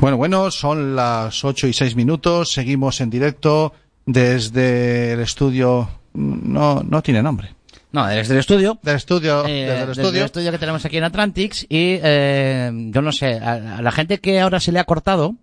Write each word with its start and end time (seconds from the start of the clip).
Bueno, 0.00 0.16
bueno, 0.16 0.50
son 0.50 0.94
las 0.94 1.44
8 1.44 1.66
y 1.66 1.72
6 1.72 1.96
minutos. 1.96 2.52
Seguimos 2.52 3.00
en 3.00 3.10
directo 3.10 3.72
desde 4.06 5.12
el 5.12 5.20
estudio. 5.20 5.88
No, 6.14 6.82
no 6.82 7.02
tiene 7.02 7.22
nombre. 7.22 7.57
No, 7.98 8.06
desde 8.06 8.34
el 8.34 8.40
estudio. 8.40 8.78
Del 8.82 8.96
estudio, 8.96 9.44
Eh, 9.46 9.66
desde 9.66 9.72
el 9.82 9.86
desde 9.88 10.02
estudio. 10.02 10.20
el 10.20 10.24
estudio 10.26 10.50
que 10.52 10.58
tenemos 10.58 10.84
aquí 10.84 10.96
en 10.98 11.04
Atlantics 11.04 11.62
y 11.68 11.98
eh, 12.02 12.70
yo 12.90 13.02
no 13.02 13.12
sé, 13.12 13.38
a, 13.38 13.78
a 13.78 13.82
la 13.82 13.90
gente 13.90 14.18
que 14.18 14.40
ahora 14.40 14.60
se 14.60 14.70
le 14.72 14.78
ha 14.78 14.84
cortado, 14.84 15.34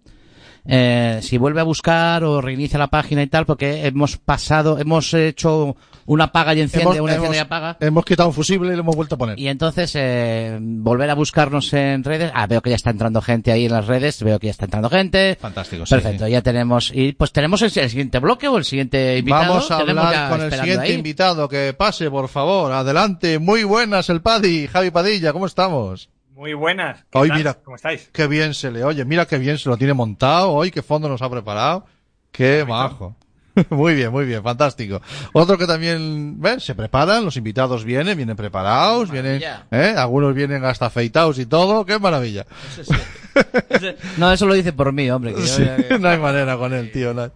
eh, 0.66 1.20
si 1.22 1.38
vuelve 1.38 1.62
a 1.62 1.64
buscar 1.64 2.24
o 2.24 2.42
reinicia 2.42 2.80
la 2.80 2.88
página 2.88 3.22
y 3.24 3.28
tal, 3.28 3.46
porque 3.46 3.86
hemos 3.86 4.18
pasado, 4.18 4.80
hemos 4.80 5.14
hecho 5.14 5.76
una 6.06 6.26
apaga 6.26 6.54
y 6.54 6.62
enciende, 6.62 6.98
Hemos- 6.98 7.00
una 7.02 7.14
enciende 7.16 7.38
y 7.38 7.40
apaga. 7.40 7.78
Hemos 7.80 8.06
quitado 8.06 8.30
un 8.30 8.36
fusible 8.36 8.70
y 8.72 8.76
lo 8.76 8.82
hemos 8.82 8.96
vuelto 8.96 9.16
a 9.16 9.18
poner. 9.18 9.40
Y 9.40 9.48
entonces, 9.48 9.92
eh, 9.96 10.58
volver 10.62 11.10
a 11.10 11.16
buscarnos 11.16 11.74
en 11.74 12.04
redes. 12.04 12.32
Ah, 12.34 12.46
veo 12.48 12.62
que 12.62 12.70
ya 12.70 12.76
está 12.76 12.92
entrando 12.92 13.22
gente 13.22 13.52
ahí 13.52 13.66
en 13.66 13.72
las 13.72 13.88
redes. 13.88 14.22
Veo 14.24 14.38
que 14.40 14.48
ya 14.48 14.52
está 14.52 14.66
entrando 14.66 14.90
gente. 14.90 15.38
Fantástico, 15.40 15.86
sí, 15.86 15.96
Perfecto, 15.96 16.26
sí. 16.26 16.32
ya 16.32 16.42
tenemos. 16.42 16.92
Y 16.94 17.14
pues 17.14 17.32
tenemos 17.32 17.62
el, 17.62 17.72
el 17.76 17.90
siguiente 17.90 18.20
bloque 18.20 18.48
o 18.48 18.58
el 18.58 18.66
siguiente 18.66 19.18
invitado. 19.18 19.54
Vamos 19.54 19.72
a 19.72 19.78
hablar 19.78 20.30
con 20.30 20.42
el 20.42 20.52
siguiente 20.54 20.86
ahí. 20.88 20.94
invitado. 20.94 21.50
Que 21.50 21.74
pase, 21.74 22.10
por 22.12 22.28
favor. 22.30 22.72
Adelante. 22.72 23.40
Muy 23.40 23.64
buenas, 23.64 24.10
el 24.10 24.22
Paddy. 24.22 24.68
Javi 24.68 24.92
Padilla, 24.92 25.34
¿cómo 25.34 25.46
estamos? 25.48 26.10
Muy 26.36 26.54
buenas. 26.54 27.04
¿Qué 27.10 27.18
Hoy 27.18 27.30
tal? 27.30 27.38
mira. 27.38 27.54
¿Cómo 27.56 27.78
estáis? 27.78 28.10
Qué 28.12 28.28
bien 28.28 28.54
se 28.54 28.70
le 28.70 28.84
oye. 28.84 29.06
Mira 29.06 29.26
qué 29.26 29.38
bien 29.38 29.58
se 29.58 29.70
lo 29.70 29.78
tiene 29.78 29.94
montado 29.94 30.52
hoy. 30.52 30.70
Qué 30.70 30.82
fondo 30.82 31.08
nos 31.08 31.22
ha 31.22 31.30
preparado. 31.30 31.86
Qué 32.32 32.66
majo. 32.68 33.16
Muy 33.70 33.96
bien, 33.96 34.12
muy 34.12 34.26
bien, 34.26 34.44
fantástico. 34.44 35.02
Otro 35.34 35.58
que 35.58 35.66
también, 35.66 36.42
¿ves? 36.42 36.64
Se 36.64 36.76
preparan, 36.76 37.24
los 37.24 37.38
invitados 37.38 37.84
vienen, 37.86 38.18
vienen 38.18 38.36
preparados, 38.36 39.10
vienen. 39.10 39.42
¿eh? 39.72 39.94
Algunos 39.98 40.34
vienen 40.36 40.66
hasta 40.66 40.88
afeitados 40.88 41.40
y 41.40 41.46
todo, 41.46 41.86
qué 41.86 42.00
maravilla. 42.00 42.46
No, 44.18 44.32
eso 44.32 44.46
lo 44.46 44.54
dice 44.54 44.72
por 44.72 44.94
mí, 44.94 45.10
hombre. 45.12 45.34
que 45.34 45.42
yo 45.46 46.00
no 46.00 46.08
hay 46.08 46.18
manera 46.18 46.56
con 46.56 46.74
él, 46.74 46.90
tío. 46.90 47.14
no. 47.14 47.30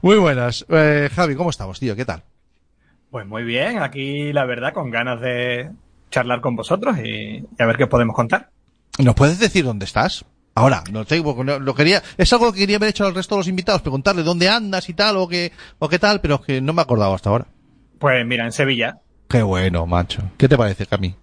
Muy 0.00 0.16
buenas. 0.16 0.64
Eh, 0.68 1.10
Javi, 1.12 1.34
¿cómo 1.34 1.50
estamos, 1.50 1.80
tío? 1.80 1.96
¿Qué 1.96 2.04
tal? 2.04 2.22
Pues 3.10 3.26
muy 3.26 3.42
bien, 3.42 3.80
aquí 3.82 4.32
la 4.32 4.44
verdad 4.44 4.72
con 4.72 4.92
ganas 4.92 5.20
de 5.20 5.70
charlar 6.08 6.40
con 6.40 6.54
vosotros 6.54 6.96
y, 6.98 7.08
y 7.38 7.46
a 7.58 7.66
ver 7.66 7.76
qué 7.76 7.88
podemos 7.88 8.14
contar. 8.14 8.50
¿Nos 8.98 9.16
puedes 9.16 9.40
decir 9.40 9.64
dónde 9.64 9.86
estás? 9.86 10.24
Ahora, 10.54 10.82
no 10.90 11.04
tengo, 11.04 11.42
no- 11.44 11.58
lo 11.58 11.74
quería, 11.74 12.02
es 12.18 12.32
algo 12.32 12.52
que 12.52 12.60
quería 12.60 12.76
haber 12.76 12.90
hecho 12.90 13.06
al 13.06 13.14
resto 13.14 13.34
de 13.34 13.40
los 13.40 13.48
invitados, 13.48 13.82
preguntarle 13.82 14.22
dónde 14.22 14.48
andas 14.48 14.88
y 14.88 14.94
tal, 14.94 15.16
o 15.16 15.28
qué, 15.28 15.52
o 15.78 15.88
qué 15.88 15.98
tal, 15.98 16.20
pero 16.20 16.36
es 16.36 16.40
que 16.42 16.60
no 16.60 16.72
me 16.72 16.80
he 16.80 16.84
acordado 16.84 17.14
hasta 17.14 17.30
ahora. 17.30 17.46
Pues 17.98 18.26
mira, 18.26 18.44
en 18.44 18.52
Sevilla. 18.52 18.98
Qué 19.28 19.42
bueno, 19.42 19.86
macho. 19.86 20.22
¿Qué 20.36 20.48
te 20.48 20.56
parece, 20.58 20.86
Cami? 20.86 21.14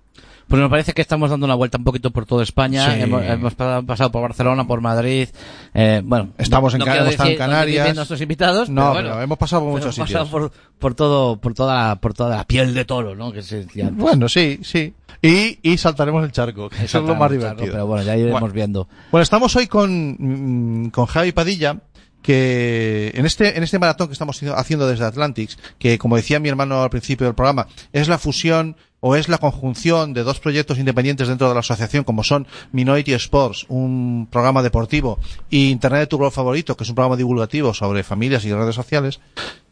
Pues 0.47 0.61
me 0.61 0.69
parece 0.69 0.93
que 0.93 1.01
estamos 1.01 1.29
dando 1.29 1.45
una 1.45 1.55
vuelta 1.55 1.77
un 1.77 1.83
poquito 1.83 2.11
por 2.11 2.25
toda 2.25 2.41
España. 2.43 2.93
Sí. 2.93 3.01
Hemos, 3.01 3.21
hemos 3.23 3.53
pa- 3.55 3.81
pasado 3.81 4.11
por 4.11 4.21
Barcelona, 4.21 4.65
por 4.65 4.79
Madrid. 4.79 5.27
Eh, 5.73 6.01
bueno, 6.05 6.29
Estamos 6.37 6.73
en 6.73 6.79
Ca- 6.79 6.85
quiero 6.85 6.99
hemos 7.01 7.11
estado 7.11 7.29
en 7.29 7.33
decir 7.35 7.39
dónde 7.47 7.53
Canarias. 7.73 7.95
nuestros 7.95 8.21
invitados. 8.21 8.69
No, 8.69 8.81
pero 8.81 8.93
bueno, 8.93 9.09
pero 9.09 9.21
hemos 9.23 9.37
pasado 9.37 9.63
por 9.63 9.71
muchos 9.71 9.97
hemos 9.97 10.07
sitios. 10.09 10.23
pasado 10.29 10.29
por, 10.29 10.51
por 10.79 10.95
todo, 10.95 11.37
por 11.37 11.53
toda, 11.53 11.95
por 11.97 12.13
toda 12.13 12.37
la 12.37 12.43
piel 12.45 12.73
de 12.73 12.85
toro, 12.85 13.13
¿no? 13.15 13.31
Que 13.33 13.41
se 13.43 13.63
decía 13.65 13.87
antes. 13.87 14.01
Bueno, 14.01 14.29
sí, 14.29 14.59
sí. 14.63 14.93
Y, 15.21 15.57
y 15.63 15.77
saltaremos 15.77 16.23
el 16.23 16.31
charco, 16.31 16.69
que 16.69 16.85
eso 16.85 16.99
es 16.99 17.03
lo 17.03 17.15
más 17.15 17.31
divertido. 17.31 17.71
Pero 17.71 17.87
bueno, 17.87 18.03
ya 18.05 18.15
iremos 18.15 18.39
Bueno. 18.39 18.53
viendo. 18.53 18.87
Bueno, 19.11 19.23
estamos 19.23 19.55
hoy 19.55 19.65
con, 19.67 20.15
mm, 20.17 20.89
con 20.91 21.07
Javi 21.07 21.31
Padilla, 21.31 21.75
que 22.21 23.11
en 23.15 23.25
este, 23.25 23.57
en 23.57 23.63
este 23.63 23.79
maratón 23.79 24.07
que 24.07 24.13
estamos 24.13 24.41
haciendo 24.55 24.87
desde 24.87 25.05
Atlantics, 25.05 25.57
que 25.79 25.97
como 25.97 26.15
decía 26.15 26.39
mi 26.39 26.49
hermano 26.49 26.81
al 26.83 26.89
principio 26.89 27.25
del 27.25 27.35
programa, 27.35 27.67
es 27.93 28.07
la 28.07 28.17
fusión 28.17 28.75
o 28.99 29.15
es 29.15 29.29
la 29.29 29.37
conjunción 29.37 30.13
de 30.13 30.23
dos 30.23 30.39
proyectos 30.39 30.79
independientes 30.79 31.27
dentro 31.27 31.47
de 31.47 31.53
la 31.53 31.59
asociación, 31.59 32.03
como 32.03 32.23
son 32.23 32.47
Minority 32.71 33.13
Sports, 33.13 33.65
un 33.69 34.27
programa 34.31 34.63
deportivo, 34.63 35.19
y 35.51 35.69
Internet 35.69 36.01
de 36.01 36.07
tu 36.07 36.17
blog 36.17 36.33
favorito, 36.33 36.75
que 36.75 36.83
es 36.83 36.89
un 36.89 36.95
programa 36.95 37.15
divulgativo 37.15 37.73
sobre 37.75 38.03
familias 38.03 38.43
y 38.45 38.51
redes 38.53 38.73
sociales. 38.75 39.19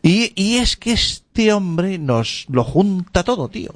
Y, 0.03 0.31
y 0.35 0.57
es 0.57 0.77
que 0.77 0.91
este 0.93 1.51
hombre 1.51 1.97
nos 1.97 2.45
lo 2.49 2.63
junta 2.63 3.23
todo, 3.23 3.49
tío. 3.49 3.73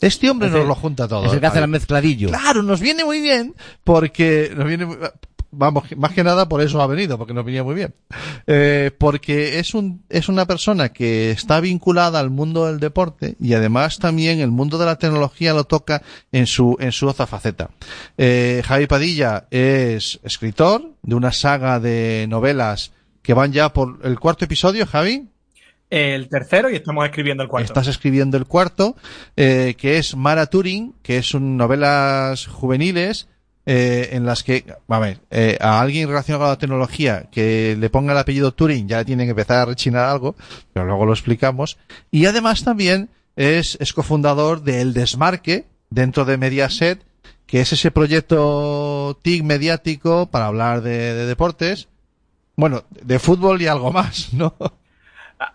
Este 0.00 0.28
hombre 0.28 0.48
Es 0.48 0.52
nos 0.52 0.62
el- 0.62 0.68
lo 0.68 0.74
junta 0.74 1.06
todo. 1.08 1.26
Es 1.26 1.32
el 1.32 1.40
que 1.40 1.46
hace 1.46 1.60
el 1.60 1.68
mezcladillo. 1.68 2.28
Claro, 2.28 2.62
nos 2.64 2.80
viene 2.80 3.04
muy 3.04 3.20
bien 3.20 3.54
porque 3.84 4.52
nos 4.54 4.66
viene, 4.66 4.84
muy- 4.86 4.96
vamos, 5.56 5.84
más 5.96 6.12
que 6.12 6.24
nada 6.24 6.48
por 6.48 6.60
eso 6.60 6.80
ha 6.80 6.86
venido, 6.86 7.18
porque 7.18 7.34
nos 7.34 7.44
venía 7.44 7.64
muy 7.64 7.74
bien. 7.74 7.94
Eh, 8.46 8.90
porque 8.98 9.58
es 9.58 9.74
un, 9.74 10.04
es 10.08 10.28
una 10.28 10.46
persona 10.46 10.90
que 10.90 11.30
está 11.30 11.60
vinculada 11.60 12.20
al 12.20 12.30
mundo 12.30 12.66
del 12.66 12.80
deporte 12.80 13.36
y 13.40 13.54
además 13.54 13.98
también 13.98 14.40
el 14.40 14.50
mundo 14.50 14.78
de 14.78 14.86
la 14.86 14.96
tecnología 14.96 15.54
lo 15.54 15.64
toca 15.64 16.02
en 16.32 16.46
su, 16.46 16.76
en 16.80 16.92
su 16.92 17.08
otra 17.08 17.26
faceta. 17.26 17.70
Eh, 18.18 18.62
Javi 18.64 18.86
Padilla 18.86 19.46
es 19.50 20.20
escritor 20.22 20.92
de 21.02 21.14
una 21.14 21.32
saga 21.32 21.80
de 21.80 22.26
novelas 22.28 22.92
que 23.22 23.34
van 23.34 23.52
ya 23.52 23.72
por 23.72 24.00
el 24.04 24.20
cuarto 24.20 24.44
episodio, 24.44 24.86
Javi. 24.86 25.28
El 25.90 26.28
tercero 26.28 26.70
y 26.70 26.76
estamos 26.76 27.04
escribiendo 27.04 27.42
el 27.42 27.48
cuarto. 27.48 27.66
Estás 27.66 27.86
escribiendo 27.86 28.36
el 28.36 28.46
cuarto, 28.46 28.96
eh, 29.36 29.74
que 29.78 29.98
es 29.98 30.16
Mara 30.16 30.46
Turing, 30.46 30.94
que 31.02 31.18
es 31.18 31.34
un 31.34 31.56
novelas 31.56 32.46
juveniles 32.46 33.28
eh, 33.66 34.10
en 34.12 34.26
las 34.26 34.42
que, 34.42 34.64
a 34.88 34.98
ver, 34.98 35.20
eh, 35.30 35.56
a 35.60 35.80
alguien 35.80 36.08
relacionado 36.08 36.44
con 36.44 36.50
la 36.50 36.58
tecnología 36.58 37.28
que 37.30 37.76
le 37.78 37.88
ponga 37.88 38.12
el 38.12 38.18
apellido 38.18 38.52
Turing 38.52 38.86
ya 38.86 38.98
le 38.98 39.06
tiene 39.06 39.24
que 39.24 39.30
empezar 39.30 39.58
a 39.58 39.64
rechinar 39.64 40.04
algo, 40.04 40.36
pero 40.72 40.84
luego 40.84 41.06
lo 41.06 41.12
explicamos. 41.12 41.78
Y 42.10 42.26
además 42.26 42.62
también 42.62 43.08
es, 43.36 43.78
cofundador 43.94 44.62
de 44.62 44.82
El 44.82 44.92
Desmarque 44.92 45.64
dentro 45.88 46.26
de 46.26 46.36
Mediaset, 46.36 47.04
que 47.46 47.62
es 47.62 47.72
ese 47.72 47.90
proyecto 47.90 49.18
TIC 49.22 49.42
mediático 49.44 50.26
para 50.30 50.46
hablar 50.46 50.82
de, 50.82 51.14
de 51.14 51.26
deportes. 51.26 51.88
Bueno, 52.56 52.84
de 52.90 53.18
fútbol 53.18 53.62
y 53.62 53.66
algo 53.66 53.92
más, 53.92 54.32
¿no? 54.34 54.54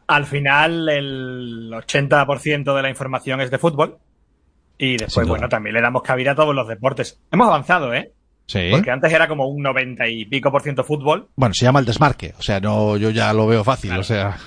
Al 0.07 0.25
final, 0.25 0.89
el 0.89 1.71
80% 1.73 2.75
de 2.75 2.81
la 2.81 2.89
información 2.89 3.39
es 3.41 3.51
de 3.51 3.57
fútbol. 3.59 3.97
Y 4.81 4.95
después, 4.97 5.27
bueno, 5.27 5.49
también 5.49 5.75
le 5.75 5.81
damos 5.81 6.01
cabida 6.01 6.31
a 6.31 6.35
todos 6.35 6.55
los 6.55 6.67
deportes. 6.67 7.19
Hemos 7.31 7.47
avanzado, 7.47 7.93
¿eh? 7.93 8.13
Sí. 8.47 8.69
Porque 8.71 8.89
antes 8.89 9.11
era 9.13 9.27
como 9.27 9.45
un 9.47 9.61
90 9.61 10.07
y 10.07 10.25
pico 10.25 10.51
por 10.51 10.63
ciento 10.63 10.83
fútbol. 10.83 11.27
Bueno, 11.35 11.53
se 11.53 11.65
llama 11.65 11.81
el 11.81 11.85
desmarque, 11.85 12.33
o 12.39 12.41
sea, 12.41 12.59
no, 12.59 12.97
yo 12.97 13.11
ya 13.11 13.31
lo 13.33 13.45
veo 13.45 13.63
fácil, 13.63 13.91
o 13.91 14.03
sea, 14.03 14.37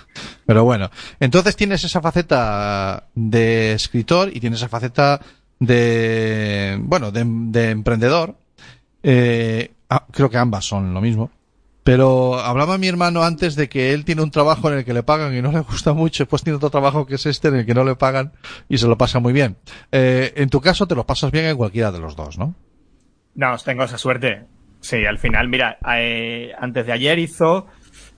pero 0.44 0.65
bueno. 0.65 0.91
Entonces 1.21 1.54
tienes 1.54 1.84
esa 1.84 2.00
faceta 2.00 3.04
de 3.15 3.75
escritor 3.75 4.31
y 4.34 4.41
tienes 4.41 4.59
esa 4.59 4.69
faceta 4.69 5.21
de, 5.60 6.78
bueno, 6.81 7.12
de, 7.12 7.25
de 7.25 7.71
emprendedor. 7.71 8.34
Eh, 9.03 9.71
ah, 9.91 10.04
creo 10.10 10.31
que 10.31 10.38
ambas 10.38 10.65
son 10.65 10.94
lo 10.94 11.00
mismo. 11.00 11.31
Pero 11.84 12.38
hablaba 12.38 12.78
mi 12.78 12.87
hermano 12.87 13.25
antes 13.25 13.56
de 13.56 13.69
que 13.69 13.93
él 13.93 14.04
tiene 14.04 14.22
un 14.22 14.31
trabajo 14.31 14.70
en 14.70 14.78
el 14.78 14.84
que 14.84 14.94
le 14.94 15.03
pagan 15.03 15.34
y 15.34 15.43
no 15.43 15.50
le 15.50 15.60
gusta 15.60 15.93
mucho, 15.93 16.26
pues 16.28 16.43
tiene 16.43 16.56
otro 16.56 16.70
trabajo 16.70 17.06
que 17.06 17.16
es 17.16 17.26
este 17.26 17.48
en 17.48 17.56
el 17.56 17.66
que 17.66 17.75
no 17.75 17.84
le 17.84 17.97
pagan 17.97 18.32
y 18.69 18.78
se 18.78 18.87
lo 18.87 18.97
pasa 18.97 19.19
muy 19.19 19.32
bien. 19.32 19.56
Eh, 19.91 20.32
en 20.37 20.48
tu 20.48 20.60
caso 20.60 20.87
te 20.87 20.94
lo 20.94 21.04
pasas 21.04 21.31
bien 21.32 21.47
en 21.47 21.56
cualquiera 21.56 21.91
de 21.91 21.98
los 21.98 22.16
dos, 22.16 22.38
¿no? 22.38 22.54
No, 23.34 23.56
tengo 23.59 23.84
esa 23.84 23.98
suerte. 23.98 24.44
Sí, 24.81 25.04
al 25.06 25.19
final, 25.19 25.48
mira, 25.48 25.78
eh, 25.97 26.53
antes 26.59 26.87
de 26.87 26.92
ayer 26.92 27.19
hizo 27.19 27.66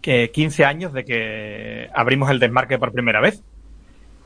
que 0.00 0.30
15 0.30 0.64
años 0.64 0.92
de 0.92 1.04
que 1.04 1.88
abrimos 1.94 2.30
el 2.30 2.38
desmarque 2.38 2.78
por 2.78 2.92
primera 2.92 3.20
vez. 3.20 3.42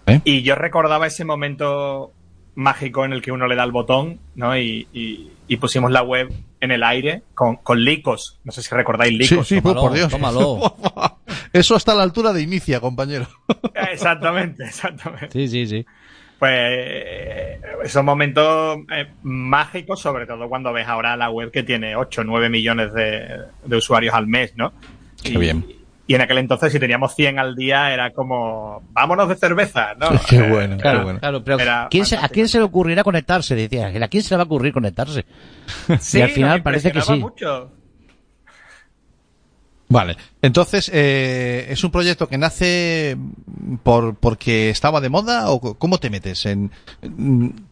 ¿Eh? 0.06 0.20
Y 0.24 0.42
yo 0.42 0.54
recordaba 0.54 1.06
ese 1.06 1.24
momento 1.24 2.12
mágico 2.58 3.04
en 3.04 3.12
el 3.12 3.22
que 3.22 3.30
uno 3.30 3.46
le 3.46 3.54
da 3.54 3.62
el 3.62 3.70
botón, 3.70 4.18
¿no? 4.34 4.56
Y, 4.58 4.88
y- 4.92 5.30
y 5.46 5.56
pusimos 5.56 5.90
la 5.92 6.02
web 6.02 6.28
en 6.60 6.72
el 6.72 6.82
aire 6.82 7.22
con, 7.34 7.56
con 7.56 7.78
Licos. 7.82 8.38
No 8.44 8.52
sé 8.52 8.62
si 8.62 8.74
recordáis 8.74 9.12
Licos. 9.16 9.46
sí, 9.48 9.54
sí, 9.56 9.60
tómalo, 9.62 9.80
por 9.80 9.92
Dios. 9.94 10.10
tómalo. 10.10 10.76
Eso 11.52 11.76
está 11.76 11.92
a 11.92 11.94
la 11.94 12.02
altura 12.02 12.32
de 12.32 12.42
inicia, 12.42 12.80
compañero. 12.80 13.26
Exactamente, 13.92 14.64
exactamente. 14.64 15.28
Sí, 15.32 15.48
sí, 15.48 15.66
sí. 15.66 15.86
Pues 16.38 17.60
esos 17.84 18.04
momentos 18.04 18.78
eh, 18.92 19.06
mágicos, 19.22 20.00
sobre 20.00 20.26
todo 20.26 20.48
cuando 20.48 20.72
ves 20.72 20.86
ahora 20.86 21.16
la 21.16 21.30
web 21.30 21.50
que 21.50 21.62
tiene 21.62 21.96
8 21.96 22.20
o 22.20 22.24
9 22.24 22.48
millones 22.48 22.92
de, 22.92 23.26
de 23.64 23.76
usuarios 23.76 24.14
al 24.14 24.26
mes, 24.26 24.52
¿no? 24.56 24.72
Qué 25.22 25.30
y, 25.32 25.36
bien. 25.36 25.64
Y 26.08 26.14
en 26.14 26.22
aquel 26.22 26.38
entonces, 26.38 26.72
si 26.72 26.80
teníamos 26.80 27.14
100 27.14 27.38
al 27.38 27.54
día, 27.54 27.92
era 27.92 28.10
como, 28.12 28.82
vámonos 28.92 29.28
de 29.28 29.36
cerveza, 29.36 29.94
¿no? 29.94 30.08
Qué 30.28 30.38
Eh, 30.38 30.48
bueno, 30.48 30.76
qué 30.78 30.82
Claro, 30.82 31.02
bueno. 31.04 31.20
claro, 31.20 31.44
pero 31.44 31.60
Era 31.60 31.88
¿quién 31.90 32.06
se- 32.06 32.16
¿a 32.16 32.28
quién 32.30 32.48
se 32.48 32.56
le 32.58 32.64
ocurrirá 32.64 33.04
conectarse? 33.04 33.54
Decía, 33.54 33.88
¿a 33.88 34.08
quién 34.08 34.22
se 34.22 34.30
le 34.30 34.38
va 34.38 34.42
a 34.44 34.46
ocurrir 34.46 34.72
conectarse? 34.72 35.24
Sí, 36.00 36.18
y 36.18 36.22
al 36.22 36.30
final 36.30 36.62
parece 36.62 36.90
que 36.90 37.02
sí. 37.02 37.12
mucho. 37.12 37.70
Vale, 39.90 40.16
entonces, 40.42 40.90
eh, 40.92 41.66
¿es 41.70 41.82
un 41.82 41.90
proyecto 41.90 42.26
que 42.28 42.36
nace 42.36 43.16
por 43.82 44.16
porque 44.16 44.68
estaba 44.68 45.00
de 45.00 45.08
moda 45.08 45.50
o 45.50 45.60
cómo 45.78 45.98
te 45.98 46.10
metes? 46.10 46.44
en 46.44 46.70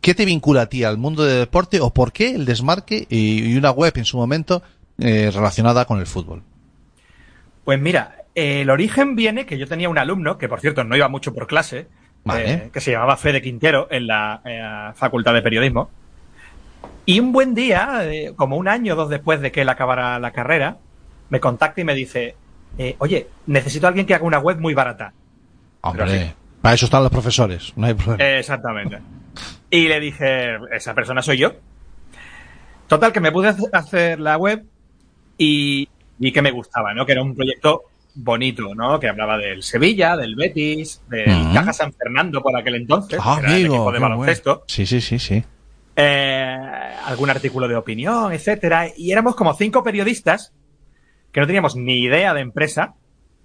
¿Qué 0.00 0.14
te 0.14 0.24
vincula 0.24 0.62
a 0.62 0.66
ti 0.66 0.82
al 0.84 0.96
mundo 0.96 1.24
del 1.24 1.40
deporte 1.40 1.78
o 1.80 1.90
por 1.90 2.12
qué 2.12 2.34
el 2.34 2.46
desmarque 2.46 3.06
y, 3.10 3.50
y 3.52 3.56
una 3.58 3.70
web 3.70 3.92
en 3.96 4.06
su 4.06 4.16
momento 4.16 4.62
eh, 4.98 5.30
relacionada 5.32 5.84
con 5.84 6.00
el 6.00 6.06
fútbol? 6.06 6.42
Pues 7.66 7.78
mira, 7.80 8.14
el 8.36 8.68
origen 8.68 9.16
viene 9.16 9.46
que 9.46 9.56
yo 9.56 9.66
tenía 9.66 9.88
un 9.88 9.96
alumno, 9.98 10.36
que 10.36 10.46
por 10.48 10.60
cierto 10.60 10.84
no 10.84 10.94
iba 10.94 11.08
mucho 11.08 11.32
por 11.34 11.46
clase, 11.46 11.86
Vale. 12.22 12.52
eh, 12.52 12.70
que 12.70 12.82
se 12.82 12.90
llamaba 12.92 13.16
Fede 13.16 13.40
Quintero 13.40 13.88
en 13.90 14.06
la, 14.06 14.92
Facultad 14.94 15.32
de 15.32 15.40
Periodismo. 15.42 15.90
Y 17.06 17.18
un 17.18 17.32
buen 17.32 17.54
día, 17.54 18.00
eh, 18.04 18.32
como 18.36 18.56
un 18.58 18.68
año 18.68 18.92
o 18.92 18.96
dos 18.96 19.08
después 19.08 19.40
de 19.40 19.50
que 19.50 19.62
él 19.62 19.68
acabara 19.70 20.18
la 20.18 20.32
carrera, 20.32 20.76
me 21.30 21.40
contacta 21.40 21.80
y 21.80 21.84
me 21.84 21.94
dice, 21.94 22.36
eh, 22.76 22.94
oye, 22.98 23.26
necesito 23.46 23.86
a 23.86 23.88
alguien 23.88 24.06
que 24.06 24.14
haga 24.14 24.24
una 24.24 24.38
web 24.38 24.58
muy 24.60 24.74
barata. 24.74 25.14
Hombre, 25.80 26.34
para 26.60 26.74
eso 26.74 26.84
están 26.84 27.02
los 27.04 27.12
profesores, 27.12 27.72
no 27.76 27.86
hay 27.86 27.94
problema. 27.94 28.22
Exactamente. 28.38 28.98
Y 29.70 29.88
le 29.88 29.98
dije, 29.98 30.58
esa 30.72 30.92
persona 30.94 31.22
soy 31.22 31.38
yo. 31.38 31.52
Total, 32.86 33.12
que 33.12 33.20
me 33.20 33.32
pude 33.32 33.48
hace- 33.48 33.70
hacer 33.72 34.20
la 34.20 34.36
web 34.36 34.62
y 35.38 35.88
vi 36.18 36.32
que 36.32 36.42
me 36.42 36.50
gustaba, 36.50 36.92
¿no? 36.92 37.06
Que 37.06 37.12
era 37.12 37.22
un 37.22 37.34
proyecto 37.34 37.82
bonito, 38.16 38.74
¿no? 38.74 38.98
Que 38.98 39.08
hablaba 39.08 39.38
del 39.38 39.62
Sevilla, 39.62 40.16
del 40.16 40.34
Betis, 40.36 41.02
del 41.08 41.30
Ujú. 41.30 41.54
Caja 41.54 41.72
San 41.72 41.92
Fernando 41.92 42.42
por 42.42 42.56
aquel 42.56 42.74
entonces, 42.76 43.18
ah, 43.22 43.36
que 43.40 43.46
era 43.46 43.56
el 43.56 43.60
amigo, 43.66 43.74
equipo 43.76 43.92
de 43.92 43.98
baloncesto. 43.98 44.50
bueno. 44.54 44.64
Sí, 44.68 44.86
sí, 44.86 45.00
sí, 45.00 45.18
sí. 45.18 45.44
eh, 45.96 46.56
algún 47.04 47.30
artículo 47.30 47.68
de 47.68 47.76
opinión, 47.76 48.32
etcétera. 48.32 48.88
Y 48.96 49.12
éramos 49.12 49.34
como 49.36 49.54
cinco 49.54 49.82
periodistas 49.82 50.52
que 51.32 51.40
no 51.40 51.46
teníamos 51.46 51.76
ni 51.76 52.00
idea 52.02 52.34
de 52.34 52.40
empresa, 52.40 52.94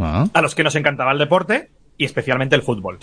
Ah, 0.04 0.26
a 0.34 0.42
los 0.42 0.56
que 0.56 0.64
nos 0.64 0.74
encantaba 0.76 1.12
el 1.12 1.20
deporte 1.20 1.70
y 1.96 2.06
especialmente 2.06 2.56
el 2.56 2.64
fútbol. 2.64 2.98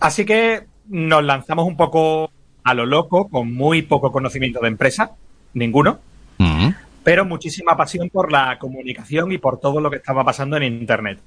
Así 0.00 0.24
que 0.24 0.64
nos 0.88 1.22
lanzamos 1.22 1.66
un 1.66 1.76
poco 1.76 2.30
a 2.64 2.72
lo 2.74 2.86
loco, 2.86 3.28
con 3.28 3.52
muy 3.52 3.82
poco 3.82 4.10
conocimiento 4.10 4.60
de 4.60 4.68
empresa, 4.68 5.10
ninguno, 5.54 5.98
mm. 6.38 6.68
Pero 7.06 7.24
muchísima 7.24 7.76
pasión 7.76 8.10
por 8.10 8.32
la 8.32 8.58
comunicación 8.58 9.30
y 9.30 9.38
por 9.38 9.60
todo 9.60 9.80
lo 9.80 9.88
que 9.88 9.98
estaba 9.98 10.24
pasando 10.24 10.56
en 10.56 10.64
Internet. 10.64 11.20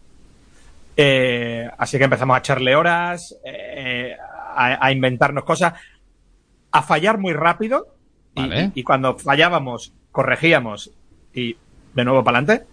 Eh, 0.97 1.69
así 1.77 1.97
que 1.97 2.03
empezamos 2.03 2.35
a 2.35 2.39
echarle 2.39 2.75
horas, 2.75 3.37
eh, 3.45 4.13
a, 4.57 4.85
a 4.85 4.91
inventarnos 4.91 5.45
cosas, 5.45 5.75
a 6.69 6.81
fallar 6.81 7.17
muy 7.17 7.31
rápido 7.31 7.95
y, 8.75 8.83
cuando 8.83 9.17
fallábamos, 9.17 9.93
corregíamos 10.11 10.91
y 11.33 11.55
de 11.93 12.03
nuevo 12.03 12.25
para 12.25 12.39
adelante. 12.39 12.67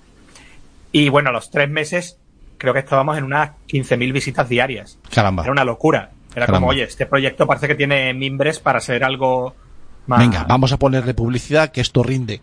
Y 0.91 1.09
bueno, 1.09 1.31
a 1.31 1.32
los 1.32 1.49
tres 1.52 1.70
meses 1.70 2.19
creo 2.59 2.73
que 2.73 2.81
estábamos 2.81 3.19
en 3.19 3.23
unas 3.23 3.50
15.000 3.69 4.12
visitas 4.12 4.49
diarias. 4.49 4.99
Caramba. 5.14 5.44
Era 5.44 5.52
una 5.52 5.64
locura. 5.64 6.11
Era 6.35 6.47
Caramba. 6.47 6.56
como, 6.59 6.70
oye, 6.70 6.82
este 6.82 7.06
proyecto 7.06 7.47
parece 7.47 7.69
que 7.69 7.76
tiene 7.76 8.12
mimbres 8.14 8.59
para 8.59 8.81
ser 8.81 9.05
algo 9.05 9.55
más... 10.09 10.19
Venga, 10.19 10.43
vamos 10.43 10.73
a 10.73 10.76
ponerle 10.76 11.14
publicidad 11.14 11.70
que 11.70 11.81
esto 11.81 12.02
rinde. 12.02 12.41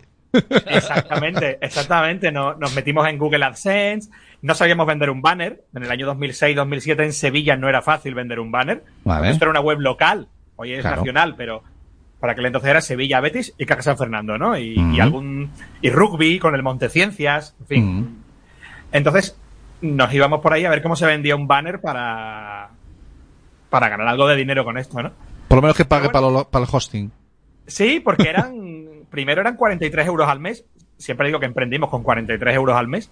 Exactamente, 0.66 1.58
exactamente. 1.60 2.32
No- 2.32 2.54
nos 2.54 2.74
metimos 2.74 3.06
en 3.08 3.18
Google 3.18 3.44
AdSense, 3.44 4.10
no 4.42 4.54
sabíamos 4.54 4.86
vender 4.86 5.10
un 5.10 5.22
banner. 5.22 5.64
En 5.74 5.82
el 5.84 5.90
año 5.90 6.06
2006-2007 6.14 7.04
en 7.04 7.12
Sevilla 7.12 7.56
no 7.56 7.68
era 7.68 7.82
fácil 7.82 8.14
vender 8.14 8.40
un 8.40 8.50
banner. 8.50 8.84
Vale. 9.04 9.30
Esto 9.30 9.44
era 9.44 9.50
una 9.50 9.60
web 9.60 9.78
local, 9.80 10.28
hoy 10.56 10.72
es 10.74 10.80
Claro. 10.80 10.96
nacional, 10.98 11.34
pero 11.36 11.62
para 12.20 12.32
aquel 12.32 12.46
entonces 12.46 12.70
era 12.70 12.80
Sevilla, 12.80 13.20
Betis 13.20 13.54
y 13.58 13.66
Caja 13.66 13.82
San 13.82 13.98
Fernando, 13.98 14.38
¿no? 14.38 14.56
Y, 14.58 14.98
algún 15.00 15.50
y 15.82 15.90
rugby 15.90 16.38
con 16.38 16.54
el 16.54 16.62
Monteciencias, 16.62 17.54
en 17.60 17.66
fin. 17.66 18.18
Entonces 18.92 19.38
nos 19.80 20.12
íbamos 20.14 20.40
por 20.40 20.52
ahí 20.54 20.64
a 20.64 20.70
ver 20.70 20.82
cómo 20.82 20.96
se 20.96 21.04
vendía 21.06 21.36
un 21.36 21.46
banner 21.46 21.80
para 21.80 22.70
para 23.68 23.88
ganar 23.88 24.06
algo 24.08 24.28
de 24.28 24.36
dinero 24.36 24.64
con 24.64 24.78
esto, 24.78 25.02
¿no? 25.02 25.10
Por 25.48 25.56
lo 25.56 25.62
menos 25.62 25.76
que 25.76 25.84
pague 25.84 26.08
Pero 26.08 26.12
para, 26.12 26.30
lo- 26.30 26.48
para 26.48 26.64
el 26.64 26.70
hosting. 26.72 27.10
Sí, 27.66 28.00
porque 28.00 28.28
eran. 28.28 28.63
Primero 29.14 29.40
eran 29.40 29.56
43 29.56 30.06
euros 30.08 30.28
al 30.28 30.40
mes. 30.40 30.64
Siempre 30.98 31.26
digo 31.28 31.38
que 31.40 31.46
emprendimos 31.46 31.88
con 31.88 32.02
43 32.02 32.54
euros 32.56 32.76
al 32.76 32.88
mes, 32.88 33.10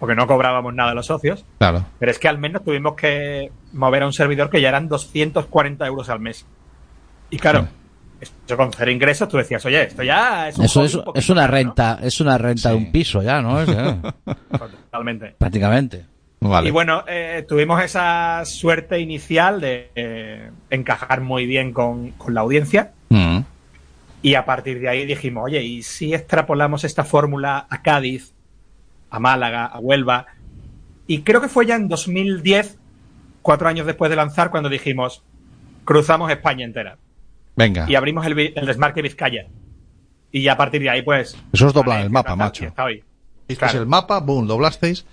porque 0.00 0.14
no 0.16 0.26
cobrábamos 0.26 0.74
nada 0.74 0.90
a 0.90 0.94
los 0.94 1.06
socios. 1.06 1.44
Claro. 1.58 1.84
Pero 2.00 2.10
es 2.10 2.18
que 2.18 2.26
al 2.28 2.38
menos 2.38 2.64
tuvimos 2.64 2.94
que 2.94 3.50
mover 3.72 4.02
a 4.02 4.06
un 4.06 4.12
servidor 4.12 4.50
que 4.50 4.60
ya 4.60 4.68
eran 4.68 4.88
240 4.88 5.86
euros 5.86 6.08
al 6.10 6.18
mes. 6.20 6.44
Y 7.30 7.38
claro, 7.38 7.68
eso 8.20 8.56
con 8.56 8.72
cero 8.72 8.90
ingresos, 8.90 9.28
tú 9.28 9.36
decías, 9.36 9.64
oye, 9.66 9.82
esto 9.84 10.02
ya 10.02 10.48
es 10.48 10.58
un 10.58 10.64
Eso 10.64 10.84
es, 10.84 10.94
un 10.94 11.04
poquito 11.04 11.18
es 11.20 11.30
una 11.30 11.46
renta, 11.46 11.98
es 12.02 12.20
una 12.20 12.38
renta 12.38 12.70
de 12.70 12.78
Sí. 12.78 12.84
un 12.84 12.92
piso 12.92 13.22
ya, 13.22 13.40
¿no? 13.42 13.60
Es, 13.60 13.68
Totalmente. 14.50 15.34
prácticamente. 15.38 16.06
Vale. 16.40 16.68
Y 16.68 16.72
bueno, 16.72 17.04
eh, 17.08 17.44
tuvimos 17.48 17.82
esa 17.82 18.44
suerte 18.44 19.00
inicial 19.00 19.60
de 19.62 19.90
eh, 19.94 20.50
encajar 20.70 21.22
muy 21.22 21.46
bien 21.46 21.72
con, 21.72 22.10
con 22.12 22.34
la 22.34 22.42
audiencia. 22.42 22.92
Mm. 23.08 23.38
Y 24.24 24.36
a 24.36 24.46
partir 24.46 24.80
de 24.80 24.88
ahí 24.88 25.04
dijimos, 25.04 25.44
oye, 25.44 25.62
¿y 25.62 25.82
si 25.82 26.14
extrapolamos 26.14 26.82
esta 26.84 27.04
fórmula 27.04 27.66
a 27.68 27.82
Cádiz, 27.82 28.32
a 29.10 29.20
Málaga, 29.20 29.66
a 29.66 29.78
Huelva? 29.80 30.24
Y 31.06 31.20
creo 31.20 31.42
que 31.42 31.48
fue 31.48 31.66
ya 31.66 31.74
en 31.74 31.88
2010, 31.88 32.78
cuatro 33.42 33.68
años 33.68 33.86
después 33.86 34.08
de 34.08 34.16
lanzar, 34.16 34.50
cuando 34.50 34.70
dijimos, 34.70 35.22
cruzamos 35.84 36.30
España 36.30 36.64
entera. 36.64 36.96
Venga. 37.54 37.84
Y 37.86 37.96
abrimos 37.96 38.24
el, 38.24 38.34
desmarque 38.34 39.02
Vizcaya. 39.02 39.44
Y 40.32 40.40
ya 40.40 40.54
a 40.54 40.56
partir 40.56 40.80
de 40.80 40.88
ahí, 40.88 41.02
pues... 41.02 41.36
Eso 41.52 41.66
es 41.66 41.74
doblar 41.74 41.96
vale, 41.96 42.06
el 42.06 42.10
mapa, 42.10 42.34
macho. 42.34 42.64
está 42.64 42.84
hoy. 42.84 43.04
Claro. 43.58 43.78
el 43.78 43.86
mapa, 43.86 44.20
boom, 44.20 44.46
doblasteis. 44.46 45.04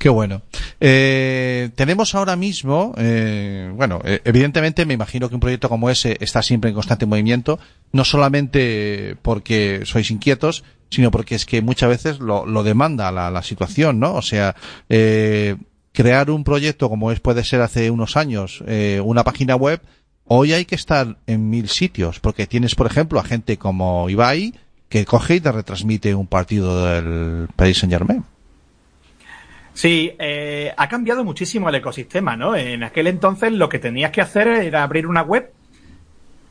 Qué 0.00 0.08
bueno. 0.08 0.40
Eh, 0.80 1.68
tenemos 1.74 2.14
ahora 2.14 2.34
mismo, 2.34 2.94
eh, 2.96 3.70
bueno, 3.74 4.00
eh, 4.02 4.22
evidentemente 4.24 4.86
me 4.86 4.94
imagino 4.94 5.28
que 5.28 5.34
un 5.34 5.42
proyecto 5.42 5.68
como 5.68 5.90
ese 5.90 6.16
está 6.20 6.42
siempre 6.42 6.70
en 6.70 6.74
constante 6.74 7.04
movimiento, 7.04 7.58
no 7.92 8.02
solamente 8.04 9.18
porque 9.20 9.82
sois 9.84 10.10
inquietos, 10.10 10.64
sino 10.88 11.10
porque 11.10 11.34
es 11.34 11.44
que 11.44 11.60
muchas 11.60 11.90
veces 11.90 12.18
lo, 12.18 12.46
lo 12.46 12.62
demanda 12.62 13.12
la, 13.12 13.30
la 13.30 13.42
situación, 13.42 14.00
¿no? 14.00 14.14
O 14.14 14.22
sea, 14.22 14.56
eh, 14.88 15.56
crear 15.92 16.30
un 16.30 16.44
proyecto 16.44 16.88
como 16.88 17.12
es 17.12 17.20
puede 17.20 17.44
ser 17.44 17.60
hace 17.60 17.90
unos 17.90 18.16
años, 18.16 18.64
eh, 18.66 19.02
una 19.04 19.22
página 19.22 19.54
web, 19.54 19.82
hoy 20.24 20.54
hay 20.54 20.64
que 20.64 20.76
estar 20.76 21.18
en 21.26 21.50
mil 21.50 21.68
sitios, 21.68 22.20
porque 22.20 22.46
tienes, 22.46 22.74
por 22.74 22.86
ejemplo, 22.86 23.20
a 23.20 23.24
gente 23.24 23.58
como 23.58 24.08
Ibai, 24.08 24.54
que 24.88 25.04
coge 25.04 25.34
y 25.34 25.40
te 25.40 25.52
retransmite 25.52 26.14
un 26.14 26.26
partido 26.26 26.86
del 26.86 27.48
Paris 27.54 27.76
Saint 27.76 27.92
Germain. 27.92 28.24
Sí, 29.72 30.12
eh, 30.18 30.72
ha 30.76 30.88
cambiado 30.88 31.24
muchísimo 31.24 31.68
el 31.68 31.76
ecosistema, 31.76 32.36
¿no? 32.36 32.56
En 32.56 32.82
aquel 32.82 33.06
entonces 33.06 33.52
lo 33.52 33.68
que 33.68 33.78
tenías 33.78 34.10
que 34.10 34.20
hacer 34.20 34.48
era 34.48 34.82
abrir 34.82 35.06
una 35.06 35.22
web 35.22 35.52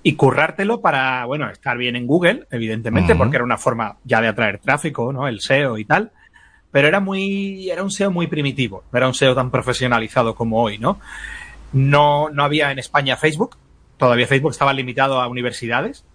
y 0.01 0.13
currártelo 0.13 0.79
para, 0.81 1.25
bueno, 1.25 1.49
estar 1.49 1.77
bien 1.77 1.95
en 1.95 2.07
Google, 2.07 2.47
evidentemente, 2.51 3.15
porque 3.15 3.35
era 3.35 3.43
una 3.43 3.57
forma 3.57 3.97
ya 4.05 4.21
de 4.21 4.29
atraer 4.29 4.59
tráfico, 4.59 5.11
¿no? 5.11 5.27
El 5.27 5.41
SEO 5.41 5.77
y 5.77 5.85
tal. 5.85 6.11
Pero 6.71 6.87
era 6.87 6.99
muy, 6.99 7.69
era 7.69 7.83
un 7.83 7.91
SEO 7.91 8.11
muy 8.11 8.27
primitivo, 8.27 8.83
no 8.91 8.97
era 8.97 9.07
un 9.07 9.13
SEO 9.13 9.35
tan 9.35 9.51
profesionalizado 9.51 10.35
como 10.35 10.61
hoy, 10.61 10.77
¿no? 10.77 10.99
No, 11.73 12.29
no 12.29 12.43
había 12.43 12.71
en 12.71 12.79
España 12.79 13.17
Facebook, 13.17 13.57
todavía 13.97 14.27
Facebook 14.27 14.51
estaba 14.51 14.73
limitado 14.73 15.19
a 15.19 15.27
universidades. 15.27 16.05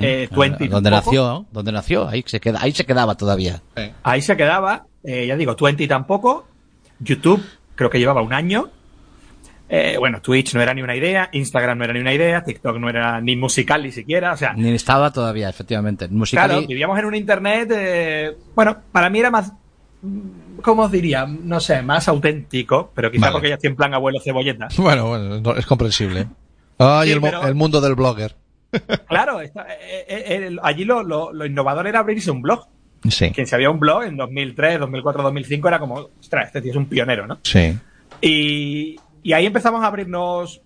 Eh, 0.00 0.28
Twenty 0.30 0.68
donde 0.68 0.90
nació, 0.90 1.46
donde 1.50 1.72
nació, 1.72 2.06
ahí 2.06 2.22
se 2.26 2.38
queda, 2.38 2.58
ahí 2.60 2.72
se 2.72 2.84
quedaba 2.84 3.14
todavía. 3.14 3.62
Ahí 4.02 4.20
se 4.20 4.36
quedaba, 4.36 4.86
eh, 5.02 5.26
ya 5.26 5.36
digo, 5.36 5.56
Twenty 5.56 5.88
tampoco, 5.88 6.46
YouTube 7.00 7.42
creo 7.74 7.90
que 7.90 7.98
llevaba 7.98 8.22
un 8.22 8.32
año, 8.32 8.70
Eh, 9.72 9.96
bueno, 10.00 10.20
Twitch 10.20 10.52
no 10.54 10.60
era 10.60 10.74
ni 10.74 10.82
una 10.82 10.96
idea, 10.96 11.28
Instagram 11.32 11.78
no 11.78 11.84
era 11.84 11.92
ni 11.92 12.00
una 12.00 12.12
idea, 12.12 12.42
TikTok 12.42 12.76
no 12.78 12.88
era 12.90 13.20
ni 13.20 13.36
musical 13.36 13.84
ni 13.84 13.92
siquiera, 13.92 14.32
o 14.32 14.36
sea, 14.36 14.52
Ni 14.52 14.68
estaba 14.74 15.12
todavía, 15.12 15.48
efectivamente. 15.48 16.08
Musical 16.08 16.48
claro, 16.50 16.66
vivíamos 16.66 16.98
en 16.98 17.04
un 17.04 17.14
internet, 17.14 17.70
eh, 17.72 18.36
bueno, 18.56 18.76
para 18.90 19.08
mí 19.10 19.20
era 19.20 19.30
más, 19.30 19.52
mm, 20.02 20.58
¿cómo 20.60 20.82
os 20.82 20.90
diría? 20.90 21.24
No 21.24 21.60
sé, 21.60 21.82
más 21.82 22.08
auténtico, 22.08 22.90
pero 22.96 23.12
quizá 23.12 23.26
Vale. 23.26 23.32
porque 23.34 23.48
ya 23.50 23.54
estoy 23.54 23.70
en 23.70 23.76
plan 23.76 23.94
abuelo 23.94 24.18
cebolleta. 24.20 24.66
Bueno, 24.76 25.06
bueno, 25.08 25.40
no, 25.40 25.54
es 25.54 25.66
comprensible. 25.66 26.26
Ay, 26.76 27.06
Sí, 27.10 27.12
el, 27.14 27.20
pero- 27.20 27.46
el 27.46 27.54
mundo 27.54 27.80
del 27.80 27.94
blogger. 27.94 28.34
Claro, 29.08 29.40
está- 29.40 29.66
eh, 29.72 30.04
eh, 30.08 30.46
el- 30.48 30.58
allí 30.64 30.84
lo, 30.84 31.04
lo- 31.04 31.32
lo 31.32 31.46
innovador 31.46 31.86
era 31.86 32.00
abrirse 32.00 32.32
un 32.32 32.42
blog. 32.42 32.66
Sí, 33.08 33.30
Quien 33.30 33.46
se 33.46 33.54
había 33.54 33.70
un 33.70 33.80
blog 33.80 34.02
en 34.04 34.16
2003, 34.16 34.78
2004, 34.80 35.22
2005 35.22 35.68
era 35.68 35.78
como, 35.78 36.08
ostras, 36.20 36.46
este 36.48 36.60
tío 36.60 36.72
es 36.72 36.76
un 36.76 36.86
pionero, 36.86 37.26
¿no? 37.26 37.38
sí. 37.42 37.78
Y, 38.20 38.96
y 39.22 39.32
ahí 39.32 39.46
empezamos 39.46 39.82
a 39.82 39.86
abrirnos 39.86 40.60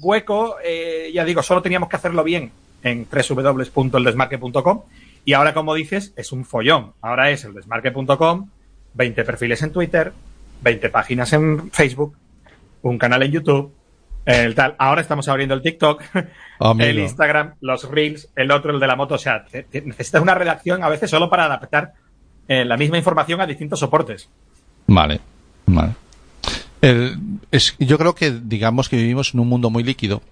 hueco. 0.00 0.56
eh, 0.64 1.10
ya 1.12 1.24
digo, 1.24 1.42
solo 1.42 1.62
teníamos 1.62 1.88
que 1.88 1.96
hacerlo 1.96 2.22
bien 2.22 2.52
en 2.84 3.06
www.eldesmarque.com. 3.10 4.82
Y 5.24 5.32
ahora, 5.34 5.52
como 5.54 5.74
dices, 5.74 6.12
es 6.16 6.32
un 6.32 6.44
follón. 6.44 6.92
Ahora 7.02 7.30
es 7.30 7.44
eldesmarque.com, 7.44 8.48
20 8.94 9.24
perfiles 9.24 9.62
en 9.62 9.72
Twitter, 9.72 10.12
20 10.62 10.88
páginas 10.90 11.32
en 11.32 11.70
Facebook, 11.72 12.16
un 12.82 12.98
canal 12.98 13.22
en 13.22 13.32
YouTube, 13.32 13.72
el 14.26 14.54
tal. 14.54 14.74
Ahora 14.78 15.00
estamos 15.00 15.26
abriendo 15.28 15.54
el 15.54 15.62
TikTok, 15.62 16.02
Amigo. 16.60 16.88
el 16.90 16.98
Instagram, 17.00 17.54
los 17.60 17.88
Reels, 17.90 18.28
el 18.36 18.50
otro, 18.50 18.72
el 18.72 18.80
de 18.80 18.86
la 18.86 18.96
moto. 18.96 19.14
O 19.14 19.18
sea, 19.18 19.44
te- 19.44 19.62
te- 19.64 19.82
necesitas 19.82 20.22
una 20.22 20.34
redacción 20.34 20.82
a 20.84 20.88
veces 20.88 21.10
solo 21.10 21.28
para 21.30 21.44
adaptar 21.46 21.94
eh, 22.48 22.64
la 22.64 22.76
misma 22.76 22.98
información 22.98 23.40
a 23.40 23.46
distintos 23.46 23.78
soportes. 23.80 24.28
Vale, 24.86 25.20
vale. 25.66 25.92
El- 26.80 27.16
es, 27.50 27.74
yo 27.78 27.98
creo 27.98 28.14
que, 28.14 28.30
digamos 28.30 28.88
que 28.88 28.96
vivimos 28.96 29.34
en 29.34 29.40
un 29.40 29.48
mundo 29.48 29.70
muy 29.70 29.82
líquido 29.82 30.22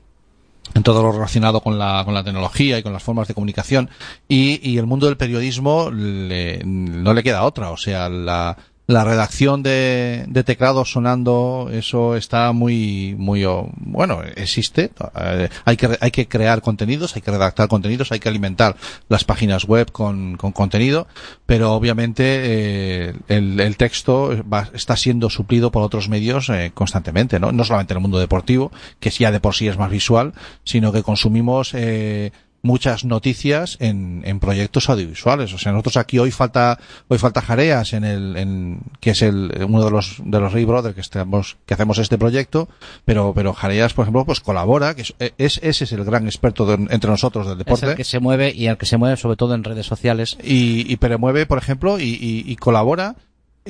en 0.74 0.82
todo 0.82 1.02
lo 1.02 1.12
relacionado 1.12 1.60
con 1.62 1.78
la, 1.78 2.02
con 2.04 2.12
la 2.12 2.22
tecnología 2.24 2.78
y 2.78 2.82
con 2.82 2.92
las 2.92 3.02
formas 3.02 3.26
de 3.26 3.32
comunicación 3.34 3.88
y, 4.28 4.60
y 4.68 4.76
el 4.78 4.84
mundo 4.86 5.06
del 5.06 5.16
periodismo 5.16 5.90
le- 5.90 6.62
no 6.64 7.14
le 7.14 7.22
queda 7.22 7.44
otra. 7.44 7.70
O 7.70 7.76
sea, 7.76 8.08
la, 8.08 8.56
la 8.88 9.04
redacción 9.04 9.62
de, 9.62 10.24
de 10.28 10.44
teclados 10.44 10.90
sonando, 10.90 11.68
eso 11.70 12.16
está 12.16 12.52
muy, 12.52 13.14
muy, 13.18 13.44
oh, 13.44 13.68
bueno, 13.76 14.22
existe. 14.34 14.90
Eh, 15.14 15.50
hay 15.66 15.76
que, 15.76 15.96
hay 16.00 16.10
que 16.10 16.26
crear 16.26 16.62
contenidos, 16.62 17.14
hay 17.14 17.20
que 17.20 17.30
redactar 17.30 17.68
contenidos, 17.68 18.10
hay 18.12 18.18
que 18.18 18.30
alimentar 18.30 18.76
las 19.10 19.24
páginas 19.24 19.66
web 19.66 19.92
con, 19.92 20.38
con 20.38 20.52
contenido, 20.52 21.06
pero 21.44 21.74
obviamente 21.74 22.22
eh, 22.24 23.14
el, 23.28 23.60
el 23.60 23.76
texto 23.76 24.42
va- 24.50 24.70
está 24.72 24.96
siendo 24.96 25.28
suplido 25.28 25.70
por 25.70 25.82
otros 25.82 26.08
medios 26.08 26.48
eh, 26.48 26.72
constantemente, 26.72 27.38
¿no? 27.38 27.52
No 27.52 27.64
solamente 27.64 27.92
en 27.92 27.98
el 27.98 28.02
mundo 28.02 28.18
deportivo, 28.18 28.72
que 29.00 29.10
ya 29.10 29.30
de 29.30 29.38
por 29.40 29.54
sí 29.54 29.68
es 29.68 29.76
más 29.76 29.90
visual, 29.90 30.32
sino 30.64 30.92
que 30.92 31.02
consumimos 31.02 31.74
eh, 31.74 32.32
muchas 32.62 33.04
noticias 33.04 33.76
en, 33.80 34.22
en 34.24 34.40
proyectos 34.40 34.88
audiovisuales. 34.90 35.52
O 35.54 35.58
sea, 35.58 35.72
nosotros 35.72 35.96
aquí 35.96 36.18
hoy 36.18 36.30
falta, 36.32 36.78
hoy 37.06 37.16
falta 37.18 37.40
Jareas 37.40 37.92
en 37.92 38.04
el, 38.04 38.36
en, 38.36 38.80
que 39.00 39.10
es 39.10 39.22
el, 39.22 39.64
uno 39.68 39.84
de 39.84 39.90
los, 39.90 40.16
de 40.24 40.40
los 40.40 40.52
Ray 40.52 40.64
Brothers 40.64 40.94
que 40.94 41.00
estamos, 41.00 41.56
que 41.66 41.74
hacemos 41.74 41.98
este 41.98 42.18
proyecto, 42.18 42.68
pero, 43.04 43.32
pero 43.34 43.52
Jareas, 43.54 43.94
por 43.94 44.04
ejemplo, 44.04 44.24
pues 44.24 44.40
colabora, 44.40 44.94
que 44.94 45.02
es, 45.02 45.14
es- 45.38 45.60
ese 45.62 45.84
es 45.84 45.92
el 45.92 46.04
gran 46.04 46.26
experto 46.26 46.66
de- 46.66 46.92
entre 46.92 47.10
nosotros 47.10 47.46
del 47.46 47.54
Es 47.54 47.58
deporte 47.64 47.86
el 47.90 47.94
que 47.96 48.04
se 48.04 48.18
mueve 48.20 48.52
y 48.54 48.66
el 48.66 48.76
que 48.76 48.86
se 48.86 48.96
mueve 48.96 49.16
sobre 49.16 49.36
todo 49.36 49.54
en 49.54 49.62
redes 49.64 49.86
sociales. 49.86 50.36
y, 50.42 50.90
y 50.92 50.96
promueve, 50.96 51.46
por 51.46 51.58
ejemplo, 51.58 51.98
y, 52.00 52.04
y- 52.04 52.44
y 52.46 52.56
colabora 52.56 53.14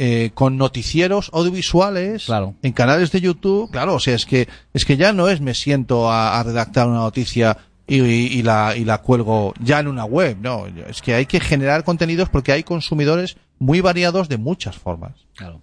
eh, 0.00 0.30
con 0.32 0.56
noticieros 0.56 1.28
audiovisuales 1.34 2.26
Claro. 2.26 2.54
en 2.62 2.72
canales 2.72 3.10
de 3.10 3.20
YouTube. 3.20 3.70
Claro, 3.70 3.94
o 3.94 4.00
sea, 4.00 4.14
es 4.14 4.26
que 4.26 4.48
es 4.72 4.84
que 4.84 4.96
ya 4.96 5.12
no 5.12 5.28
es 5.28 5.40
me 5.40 5.54
siento 5.54 6.08
a, 6.10 6.38
a 6.38 6.42
redactar 6.44 6.86
una 6.86 6.98
noticia 6.98 7.56
y, 7.88 8.00
y- 8.02 8.26
y 8.38 8.42
la 8.42 8.74
y 8.76 8.84
la 8.84 8.98
cuelgo 8.98 9.54
ya 9.60 9.80
en 9.80 9.88
una 9.88 10.04
web, 10.04 10.36
no, 10.40 10.66
es 10.66 11.02
que 11.02 11.14
hay 11.14 11.26
que 11.26 11.40
generar 11.40 11.82
contenidos 11.84 12.28
porque 12.28 12.52
hay 12.52 12.62
consumidores 12.62 13.36
muy 13.58 13.80
variados 13.80 14.28
de 14.28 14.36
muchas 14.38 14.76
formas. 14.76 15.14
Claro. 15.34 15.60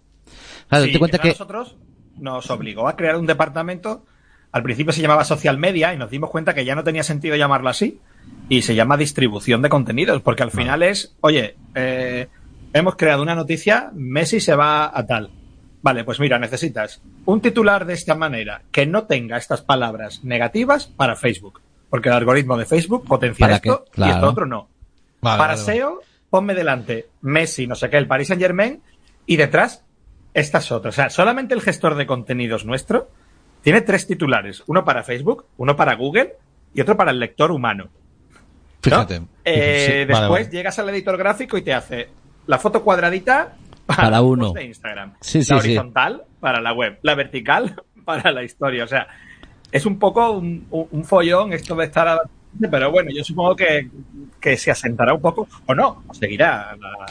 Claro, 0.67 0.85
Sí, 0.85 0.91
te 0.93 0.99
cuenta 0.99 1.17
a 1.17 1.21
que 1.21 1.29
nosotros 1.29 1.75
nos 2.17 2.49
obligó 2.49 2.87
a 2.87 2.95
crear 2.95 3.15
un 3.17 3.25
departamento. 3.27 4.05
Al 4.51 4.63
principio 4.63 4.91
se 4.93 5.01
llamaba 5.01 5.23
Social 5.25 5.57
Media 5.57 5.93
y 5.93 5.97
nos 5.97 6.09
dimos 6.09 6.29
cuenta 6.31 6.53
que 6.53 6.65
ya 6.65 6.75
no 6.75 6.83
tenía 6.83 7.03
sentido 7.03 7.35
llamarlo 7.35 7.69
así. 7.69 7.99
Y 8.49 8.61
se 8.63 8.73
llama 8.73 8.97
distribución 8.97 9.61
de 9.61 9.69
contenidos, 9.69 10.21
porque 10.21 10.43
al 10.43 10.49
final 10.51 10.81
es, 10.81 11.15
oye, 11.21 11.55
eh, 11.75 12.27
hemos 12.73 12.95
creado 12.95 13.21
una 13.21 13.35
noticia, 13.35 13.91
Messi 13.93 14.39
se 14.39 14.55
va 14.55 14.97
a 14.97 15.05
tal. 15.05 15.29
Vale, 15.83 16.03
pues 16.03 16.19
mira, 16.19 16.39
necesitas 16.39 17.01
un 17.25 17.41
titular 17.41 17.85
de 17.85 17.93
esta 17.93 18.15
manera 18.15 18.63
que 18.71 18.87
no 18.87 19.03
tenga 19.03 19.37
estas 19.37 19.61
palabras 19.61 20.23
negativas 20.23 20.87
para 20.87 21.15
Facebook. 21.15 21.61
Porque 21.89 22.09
el 22.09 22.15
algoritmo 22.15 22.57
de 22.57 22.65
Facebook 22.65 23.05
potencia 23.05 23.45
Para 23.45 23.55
esto 23.57 23.85
y 23.95 24.03
esto 24.09 24.27
otro 24.29 24.45
no. 24.45 24.67
Vale, 25.21 25.37
Para 25.37 25.53
vale, 25.55 25.65
vale. 25.65 25.77
SEO, 25.77 26.01
ponme 26.29 26.53
delante 26.53 27.07
Messi, 27.21 27.67
no 27.67 27.75
sé 27.75 27.89
qué, 27.89 27.97
el 27.97 28.07
Paris 28.07 28.27
Saint 28.27 28.41
Germain, 28.41 28.81
y 29.25 29.35
detrás 29.37 29.83
estas 30.33 30.71
otras. 30.71 30.93
O 30.93 30.97
sea, 30.97 31.09
solamente 31.09 31.53
el 31.53 31.61
gestor 31.61 31.95
de 31.95 32.05
contenidos 32.05 32.65
nuestro 32.65 33.09
tiene 33.61 33.81
tres 33.81 34.05
titulares: 34.07 34.63
uno 34.67 34.83
para 34.83 35.03
Facebook, 35.03 35.45
uno 35.57 35.75
para 35.75 35.95
Google 35.95 36.33
y 36.73 36.81
otro 36.81 36.97
para 36.97 37.11
el 37.11 37.19
lector 37.19 37.51
humano. 37.51 37.85
¿no? 37.85 38.41
Fíjate. 38.81 39.21
Eh, 39.43 39.85
Sí, 40.03 40.05
después 40.05 40.49
llegas 40.51 40.77
al 40.79 40.89
editor 40.89 41.17
gráfico 41.17 41.57
y 41.57 41.61
te 41.63 41.73
hace 41.73 42.09
la 42.47 42.59
foto 42.59 42.83
cuadradita 42.83 43.55
para, 43.87 44.21
uno. 44.21 44.51
de 44.53 44.65
Instagram, 44.65 45.13
Sí, 45.21 45.43
sí, 45.43 45.53
la 45.53 45.61
sí. 45.61 45.67
horizontal 45.69 46.23
para 46.39 46.59
la 46.61 46.73
web, 46.73 46.99
la 47.01 47.15
vertical 47.15 47.81
para 48.05 48.31
la 48.31 48.43
historia. 48.43 48.83
O 48.83 48.87
sea, 48.87 49.07
es 49.71 49.85
un 49.85 49.99
poco 49.99 50.31
un, 50.31 50.65
un- 50.71 50.87
un 50.91 51.03
follón 51.05 51.53
esto 51.53 51.75
de 51.75 51.85
estar 51.85 52.07
a- 52.07 52.21
pero 52.71 52.89
bueno, 52.91 53.09
yo 53.13 53.23
supongo 53.23 53.55
que, 53.55 53.89
que 54.39 54.55
se 54.57 54.71
asentará 54.71 55.13
un 55.13 55.19
poco 55.21 55.47
o 55.65 55.75
no, 55.75 56.03
o 56.07 56.13
seguirá 56.13 56.75
la, 56.79 57.05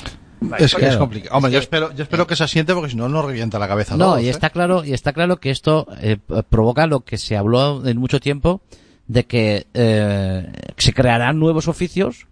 Es 0.57 0.57
que 0.59 0.65
historia. 0.65 0.89
es 0.89 0.97
complicado. 0.97 1.37
Hombre, 1.37 1.53
yo 1.53 1.59
espero, 1.59 1.93
yo 1.95 2.03
espero 2.03 2.27
que 2.27 2.35
se 2.37 2.45
asiente 2.45 2.73
porque 2.75 2.91
si 2.91 2.97
no 2.97 3.09
nos 3.11 3.25
revienta 3.25 3.59
la 3.59 3.69
cabeza. 3.69 3.97
No, 3.97 4.05
todos, 4.13 4.23
y 4.23 4.27
¿eh? 4.29 4.31
está 4.31 4.49
claro, 4.51 4.85
y 4.85 4.93
está 4.95 5.13
claro 5.13 5.37
que 5.39 5.51
esto 5.51 5.87
eh, 6.01 6.17
provoca 6.49 6.87
lo 6.87 7.01
que 7.01 7.19
se 7.19 7.37
habló 7.37 7.87
en 7.87 7.99
mucho 7.99 8.21
tiempo 8.21 8.63
de 9.07 9.25
que 9.25 9.67
eh, 9.75 10.51
se 10.79 10.93
crearán 10.95 11.39
nuevos 11.39 11.69
oficios, 11.69 12.27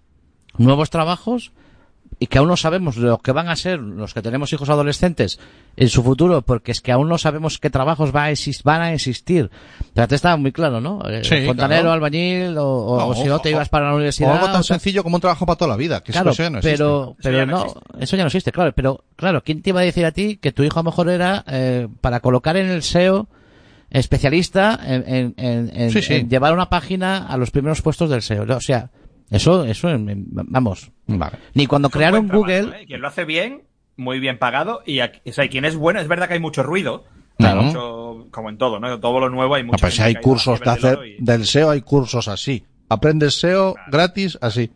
nuevos 0.56 0.88
trabajos 0.88 1.52
y 2.22 2.28
que 2.28 2.38
aún 2.38 2.46
no 2.46 2.56
sabemos 2.56 2.96
lo 2.96 3.18
que 3.18 3.32
van 3.32 3.48
a 3.48 3.56
ser 3.56 3.80
los 3.80 4.14
que 4.14 4.22
tenemos 4.22 4.52
hijos 4.52 4.68
adolescentes 4.70 5.40
en 5.76 5.88
su 5.88 6.04
futuro, 6.04 6.42
porque 6.42 6.70
es 6.70 6.80
que 6.80 6.92
aún 6.92 7.08
no 7.08 7.18
sabemos 7.18 7.58
qué 7.58 7.68
trabajos 7.68 8.14
va 8.14 8.26
a 8.26 8.32
van 8.62 8.80
a 8.82 8.92
existir. 8.92 9.50
O 9.80 9.94
sea, 9.96 10.06
te 10.06 10.14
estaba 10.14 10.36
muy 10.36 10.52
claro, 10.52 10.80
¿no? 10.80 11.00
Eh, 11.08 11.24
Sí, 11.24 11.44
fontanero, 11.46 11.82
claro. 11.82 11.92
albañil, 11.94 12.56
o, 12.58 12.64
o- 12.68 12.98
No, 13.00 13.06
o 13.08 13.14
si 13.16 13.24
no 13.24 13.40
te 13.40 13.48
o- 13.48 13.52
ibas 13.52 13.68
para 13.68 13.86
la 13.86 13.92
O 13.92 13.96
universidad. 13.96 14.34
algo 14.34 14.46
tan 14.46 14.60
o 14.60 14.62
sencillo 14.62 15.02
como 15.02 15.16
un 15.16 15.20
trabajo 15.20 15.44
para 15.46 15.56
toda 15.56 15.70
la 15.70 15.76
vida. 15.76 16.00
Que 16.04 16.12
Claro, 16.12 16.30
eso 16.30 16.44
ya 16.44 16.50
no 16.50 16.58
existe. 16.58 16.76
pero, 16.78 17.02
Eso 17.02 17.16
pero 17.22 17.38
ya 17.38 17.46
no 17.46 17.52
no, 17.52 17.62
existe. 17.64 17.80
eso 18.04 18.16
ya 18.16 18.22
no 18.22 18.26
existe, 18.28 18.52
claro, 18.52 18.72
pero 18.72 19.04
claro, 19.16 19.42
¿quién 19.42 19.60
te 19.60 19.70
iba 19.70 19.80
a 19.80 19.84
decir 19.84 20.04
a 20.06 20.12
ti 20.12 20.36
que 20.36 20.52
tu 20.52 20.62
hijo 20.62 20.78
a 20.78 20.82
lo 20.84 20.90
mejor 20.90 21.08
era 21.10 21.44
eh, 21.48 21.88
para 22.00 22.20
colocar 22.20 22.56
en 22.56 22.68
el 22.70 22.84
SEO 22.84 23.26
especialista 23.90 24.78
en, 24.84 25.04
en- 25.06 25.34
en- 25.36 25.70
en- 25.74 25.90
Sí, 25.90 26.02
sí. 26.02 26.14
en 26.14 26.28
llevar 26.30 26.52
una 26.54 26.68
página 26.70 27.26
a 27.26 27.36
los 27.36 27.50
primeros 27.50 27.82
puestos 27.82 28.08
del 28.10 28.22
SEO? 28.22 28.44
O 28.56 28.60
sea, 28.60 28.90
eso, 29.32 29.64
eso, 29.64 29.88
en- 29.90 30.08
en- 30.08 30.26
vamos, 30.30 30.90
Vale. 31.06 31.38
ni 31.54 31.66
cuando 31.66 31.90
crearon 31.90 32.28
trabajo, 32.28 32.38
Google, 32.46 32.82
¿eh? 32.82 32.86
Quien 32.86 33.00
lo 33.00 33.08
hace 33.08 33.24
bien, 33.24 33.62
muy 33.96 34.20
bien 34.20 34.38
pagado, 34.38 34.82
y 34.86 35.00
aquí- 35.00 35.28
o 35.28 35.32
sea, 35.32 35.48
quien 35.48 35.64
es 35.64 35.74
bueno, 35.76 36.00
es 36.00 36.08
verdad 36.08 36.28
que 36.28 36.34
hay 36.34 36.40
mucho 36.40 36.62
ruido. 36.62 37.04
Claro. 37.38 37.62
mucho- 37.62 38.26
como 38.30 38.50
en 38.50 38.58
todo, 38.58 38.78
¿no? 38.78 39.00
Todo 39.00 39.18
lo 39.18 39.28
nuevo 39.30 39.54
hay 39.56 39.62
No, 39.62 39.68
mucho. 39.68 39.78
pero 39.80 39.90
si 39.90 40.02
hay 40.02 40.14
cursos 40.16 40.60
de 40.60 40.70
hacer 40.70 40.98
Y, 41.18 41.24
del 41.24 41.44
SEO, 41.46 41.70
hay 41.70 41.80
cursos 41.80 42.28
así. 42.28 42.64
Aprendes 42.88 43.34
SEO 43.40 43.74
gratis 43.90 44.38
así. 44.42 44.70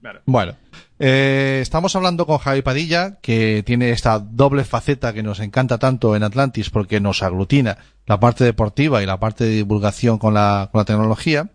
claro. 0.00 0.20
Bueno, 0.24 0.54
eh, 0.98 1.58
estamos 1.60 1.94
hablando 1.96 2.24
con 2.24 2.38
Javi 2.38 2.62
Padilla, 2.62 3.18
que 3.20 3.62
tiene 3.66 3.90
esta 3.90 4.18
doble 4.20 4.64
faceta 4.64 5.12
que 5.12 5.22
nos 5.24 5.40
encanta 5.40 5.76
tanto 5.78 6.16
en 6.16 6.22
Atlantis 6.22 6.70
porque 6.70 7.00
nos 7.00 7.22
aglutina 7.22 7.76
la 8.06 8.18
parte 8.20 8.44
deportiva 8.44 9.02
y 9.02 9.06
la 9.06 9.18
parte 9.18 9.44
de 9.44 9.50
divulgación 9.50 10.16
con 10.18 10.32
la, 10.32 10.68
con 10.72 10.78
la 10.78 10.84
tecnología. 10.86 11.50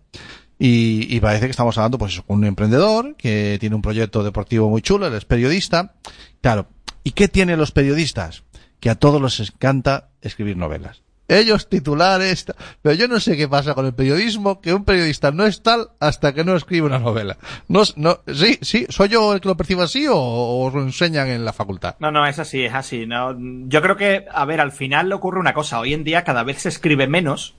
Y, 0.63 1.07
y 1.09 1.19
parece 1.21 1.45
que 1.45 1.51
estamos 1.51 1.75
hablando, 1.79 1.97
pues, 1.97 2.13
eso, 2.13 2.23
con 2.23 2.37
un 2.37 2.45
emprendedor 2.45 3.15
que 3.15 3.57
tiene 3.59 3.75
un 3.75 3.81
proyecto 3.81 4.21
deportivo 4.23 4.69
muy 4.69 4.83
chulo, 4.83 5.07
él 5.07 5.15
es 5.15 5.25
periodista. 5.25 5.95
Claro, 6.39 6.67
¿y 7.03 7.13
qué 7.13 7.27
tienen 7.27 7.57
los 7.57 7.71
periodistas? 7.71 8.43
Que 8.79 8.91
a 8.91 8.95
todos 8.95 9.19
les 9.19 9.49
encanta 9.49 10.09
escribir 10.21 10.57
novelas. 10.57 11.01
Ellos 11.27 11.67
titulares, 11.67 12.45
pero 12.83 12.93
yo 12.93 13.07
no 13.07 13.19
sé 13.19 13.37
qué 13.37 13.47
pasa 13.47 13.73
con 13.73 13.87
el 13.87 13.95
periodismo, 13.95 14.61
que 14.61 14.71
un 14.71 14.85
periodista 14.85 15.31
no 15.31 15.47
es 15.47 15.63
tal 15.63 15.87
hasta 15.99 16.31
que 16.35 16.43
no 16.43 16.55
escribe 16.55 16.85
una 16.85 16.99
novela. 16.99 17.37
No, 17.67 17.81
no, 17.95 18.19
sí, 18.31 18.59
sí, 18.61 18.85
¿soy 18.89 19.09
yo 19.09 19.33
el 19.33 19.41
que 19.41 19.47
lo 19.47 19.57
percibo 19.57 19.81
así 19.81 20.05
o, 20.05 20.15
o 20.15 20.67
os 20.67 20.75
lo 20.75 20.83
enseñan 20.83 21.29
en 21.29 21.43
la 21.43 21.53
facultad? 21.53 21.95
No, 21.99 22.11
no, 22.11 22.27
es 22.27 22.37
así, 22.37 22.65
es 22.65 22.73
así. 22.75 23.07
No, 23.07 23.35
yo 23.67 23.81
creo 23.81 23.95
que, 23.97 24.25
a 24.31 24.45
ver, 24.45 24.61
al 24.61 24.73
final 24.73 25.11
ocurre 25.11 25.39
una 25.39 25.55
cosa. 25.55 25.79
Hoy 25.79 25.95
en 25.95 26.03
día 26.03 26.23
cada 26.23 26.43
vez 26.43 26.61
se 26.61 26.69
escribe 26.69 27.07
menos. 27.07 27.55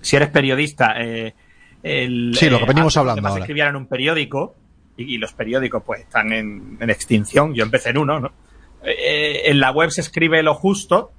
Si 0.00 0.16
eres 0.16 0.30
periodista, 0.30 0.94
eh, 0.98 1.34
el. 1.86 2.34
Sí, 2.36 2.48
lo 2.50 2.58
que 2.58 2.64
eh, 2.64 2.68
venimos 2.68 2.96
antes 2.96 3.10
hablando 3.10 3.28
ahora. 3.28 3.40
escribían 3.40 3.68
en 3.68 3.76
un 3.76 3.86
periódico 3.86 4.54
y, 4.96 5.14
y 5.14 5.18
los 5.18 5.32
periódicos 5.32 5.82
pues 5.84 6.00
están 6.00 6.32
en, 6.32 6.76
en 6.80 6.90
extinción. 6.90 7.54
Yo 7.54 7.64
empecé 7.64 7.90
en 7.90 7.98
uno, 7.98 8.20
¿no? 8.20 8.32
Eh, 8.84 9.42
en 9.50 9.58
la 9.60 9.70
web 9.72 9.90
se 9.90 10.00
escribe 10.00 10.42
lo 10.42 10.54
justo 10.54 11.12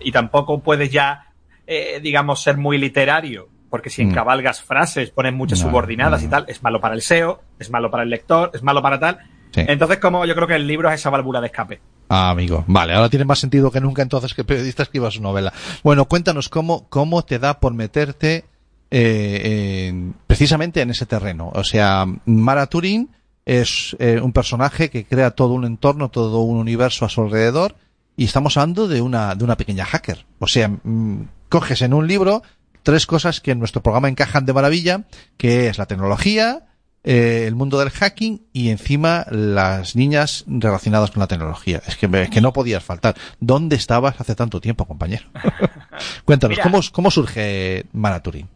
y 0.00 0.12
tampoco 0.12 0.60
puedes 0.60 0.90
ya, 0.90 1.26
eh, 1.66 2.00
digamos, 2.02 2.42
ser 2.42 2.56
muy 2.56 2.78
literario. 2.78 3.48
Porque 3.70 3.88
si 3.88 4.04
Mm. 4.04 4.10
encabalgas 4.10 4.60
frases, 4.62 5.10
pones 5.10 5.32
muchas 5.32 5.60
No, 5.62 5.68
subordinadas 5.68 6.20
no. 6.22 6.26
y 6.28 6.30
tal, 6.30 6.44
es 6.48 6.62
malo 6.62 6.78
para 6.80 6.94
el 6.94 7.00
SEO, 7.00 7.40
es 7.58 7.70
malo 7.70 7.90
para 7.90 8.02
el 8.02 8.10
lector, 8.10 8.50
es 8.52 8.62
malo 8.62 8.82
para 8.82 9.00
tal. 9.00 9.18
Sí. 9.50 9.62
Entonces, 9.66 9.98
como 9.98 10.26
yo 10.26 10.34
creo 10.34 10.46
que 10.46 10.56
el 10.56 10.66
libro 10.66 10.88
es 10.90 10.96
esa 10.96 11.08
válvula 11.10 11.40
de 11.40 11.46
escape. 11.46 11.80
Ah, 12.08 12.30
amigo. 12.30 12.64
Vale, 12.66 12.92
ahora 12.92 13.08
tiene 13.08 13.24
más 13.24 13.38
sentido 13.38 13.70
que 13.70 13.80
nunca 13.80 14.02
entonces 14.02 14.34
que 14.34 14.42
el 14.42 14.46
periodista 14.46 14.82
escriba 14.82 15.10
su 15.10 15.22
novela. 15.22 15.52
Bueno, 15.82 16.04
cuéntanos 16.06 16.50
cómo, 16.50 16.86
cómo 16.90 17.22
te 17.22 17.38
da 17.38 17.60
por 17.60 17.72
meterte 17.72 18.44
eh, 18.92 19.88
en- 19.88 20.14
precisamente 20.26 20.80
en 20.82 20.90
ese 20.90 21.06
terreno. 21.06 21.50
O 21.54 21.64
sea, 21.64 22.06
Mara 22.26 22.66
Turing 22.66 23.08
es 23.46 23.96
eh, 23.98 24.20
un 24.22 24.32
personaje 24.32 24.90
que 24.90 25.04
crea 25.04 25.32
todo 25.32 25.54
un 25.54 25.64
entorno, 25.64 26.10
todo 26.10 26.40
un 26.42 26.58
universo 26.58 27.04
a 27.04 27.08
su 27.08 27.22
alrededor 27.22 27.74
y 28.16 28.24
estamos 28.26 28.56
hablando 28.56 28.86
de 28.86 29.00
una, 29.00 29.34
de 29.34 29.42
una 29.44 29.56
pequeña 29.56 29.84
hacker. 29.86 30.26
O 30.38 30.46
sea, 30.46 30.68
mm, 30.68 31.22
coges 31.48 31.82
en 31.82 31.94
un 31.94 32.06
libro 32.06 32.42
tres 32.82 33.06
cosas 33.06 33.40
que 33.40 33.52
en 33.52 33.58
nuestro 33.58 33.82
programa 33.82 34.08
encajan 34.08 34.44
de 34.44 34.52
maravilla, 34.52 35.04
que 35.38 35.68
es 35.68 35.78
la 35.78 35.86
tecnología, 35.86 36.66
eh, 37.04 37.46
el 37.48 37.54
mundo 37.56 37.78
del 37.80 37.90
hacking 37.90 38.42
y 38.52 38.68
encima 38.68 39.26
las 39.30 39.96
niñas 39.96 40.44
relacionadas 40.46 41.10
con 41.10 41.20
la 41.20 41.26
tecnología. 41.26 41.82
Es 41.86 41.96
que, 41.96 42.06
es 42.12 42.30
que 42.30 42.40
no 42.40 42.52
podías 42.52 42.84
faltar. 42.84 43.16
¿Dónde 43.40 43.74
estabas 43.76 44.20
hace 44.20 44.34
tanto 44.36 44.60
tiempo, 44.60 44.84
compañero? 44.86 45.24
Cuéntanos, 46.24 46.58
Mira. 46.58 46.62
¿cómo, 46.62 46.80
¿cómo 46.92 47.10
surge 47.10 47.86
Mara 47.92 48.20
Turing? 48.22 48.48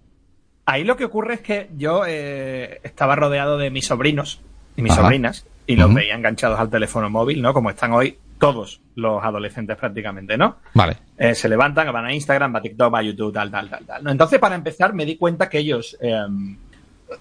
Ahí 0.66 0.82
lo 0.85 0.96
que 0.96 1.04
ocurre 1.04 1.35
es 1.35 1.40
que 1.40 1.70
yo 1.76 2.02
eh, 2.06 2.80
estaba 2.82 3.14
rodeado 3.14 3.56
de 3.56 3.70
mis 3.70 3.87
sobrinos 3.87 4.40
y 4.76 4.82
mis 4.82 4.92
Ajá. 4.92 5.02
sobrinas 5.02 5.46
y 5.66 5.76
los 5.76 5.92
veía 5.94 6.14
enganchados 6.14 6.58
al 6.58 6.70
teléfono 6.70 7.08
móvil, 7.08 7.40
¿no? 7.40 7.52
Como 7.52 7.70
están 7.70 7.92
hoy 7.92 8.18
todos 8.38 8.80
los 8.94 9.23
adolescentes 9.23 9.76
prácticamente, 9.76 10.37
¿no? 10.37 10.56
Vale. 10.75 10.96
Eh, 11.16 11.35
se 11.35 11.49
levantan, 11.49 11.92
van 11.92 12.06
a 12.06 12.14
Instagram, 12.14 12.54
va 12.54 12.58
a 12.58 12.62
TikTok, 12.62 12.92
va 12.92 12.99
a 12.99 13.02
YouTube, 13.02 13.32
tal, 13.32 13.50
tal, 13.50 13.70
tal, 13.70 13.85
tal. 13.87 14.04
¿no? 14.04 14.11
Entonces, 14.11 14.38
para 14.38 14.54
empezar, 14.54 14.92
me 14.92 15.04
di 15.04 15.16
cuenta 15.16 15.49
que 15.49 15.58
ellos, 15.58 15.96
eh, 16.00 16.26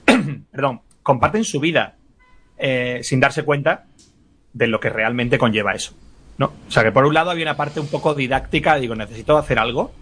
perdón, 0.51 0.81
comparten 1.01 1.43
su 1.43 1.59
vida 1.59 1.95
eh, 2.57 2.99
sin 3.03 3.19
darse 3.19 3.43
cuenta 3.43 3.85
de 4.53 4.67
lo 4.67 4.79
que 4.79 4.89
realmente 4.89 5.37
conlleva 5.37 5.73
eso, 5.73 5.93
¿no? 6.37 6.53
O 6.67 6.71
sea, 6.71 6.83
que 6.83 6.91
por 6.91 7.05
un 7.05 7.13
lado 7.13 7.31
había 7.31 7.45
una 7.45 7.57
parte 7.57 7.79
un 7.79 7.87
poco 7.87 8.13
didáctica, 8.13 8.75
digo, 8.75 8.95
necesito 8.95 9.37
hacer 9.37 9.59
algo 9.59 9.93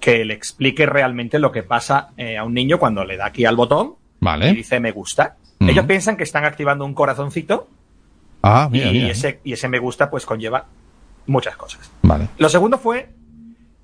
que 0.00 0.24
le 0.24 0.34
explique 0.34 0.86
realmente 0.86 1.38
lo 1.38 1.50
que 1.52 1.62
pasa 1.62 2.10
eh, 2.16 2.36
a 2.36 2.44
un 2.44 2.54
niño 2.54 2.78
cuando 2.78 3.04
le 3.04 3.16
da 3.16 3.26
aquí 3.26 3.44
al 3.44 3.56
botón 3.56 3.94
Vale. 4.20 4.50
y 4.50 4.54
dice 4.54 4.80
me 4.80 4.92
gusta. 4.92 5.36
Ellos 5.60 5.86
piensan 5.86 6.16
que 6.16 6.22
están 6.22 6.44
activando 6.44 6.84
un 6.84 6.94
corazoncito 6.94 7.68
Ah, 8.42 8.68
mira, 8.70 8.88
y, 8.88 8.92
mira. 8.92 9.08
Ese, 9.08 9.40
y 9.44 9.52
ese 9.52 9.68
me 9.68 9.78
gusta 9.78 10.10
pues 10.10 10.24
conlleva 10.24 10.66
muchas 11.26 11.56
cosas. 11.56 11.90
Vale. 12.02 12.28
Lo 12.38 12.48
segundo 12.48 12.78
fue 12.78 13.10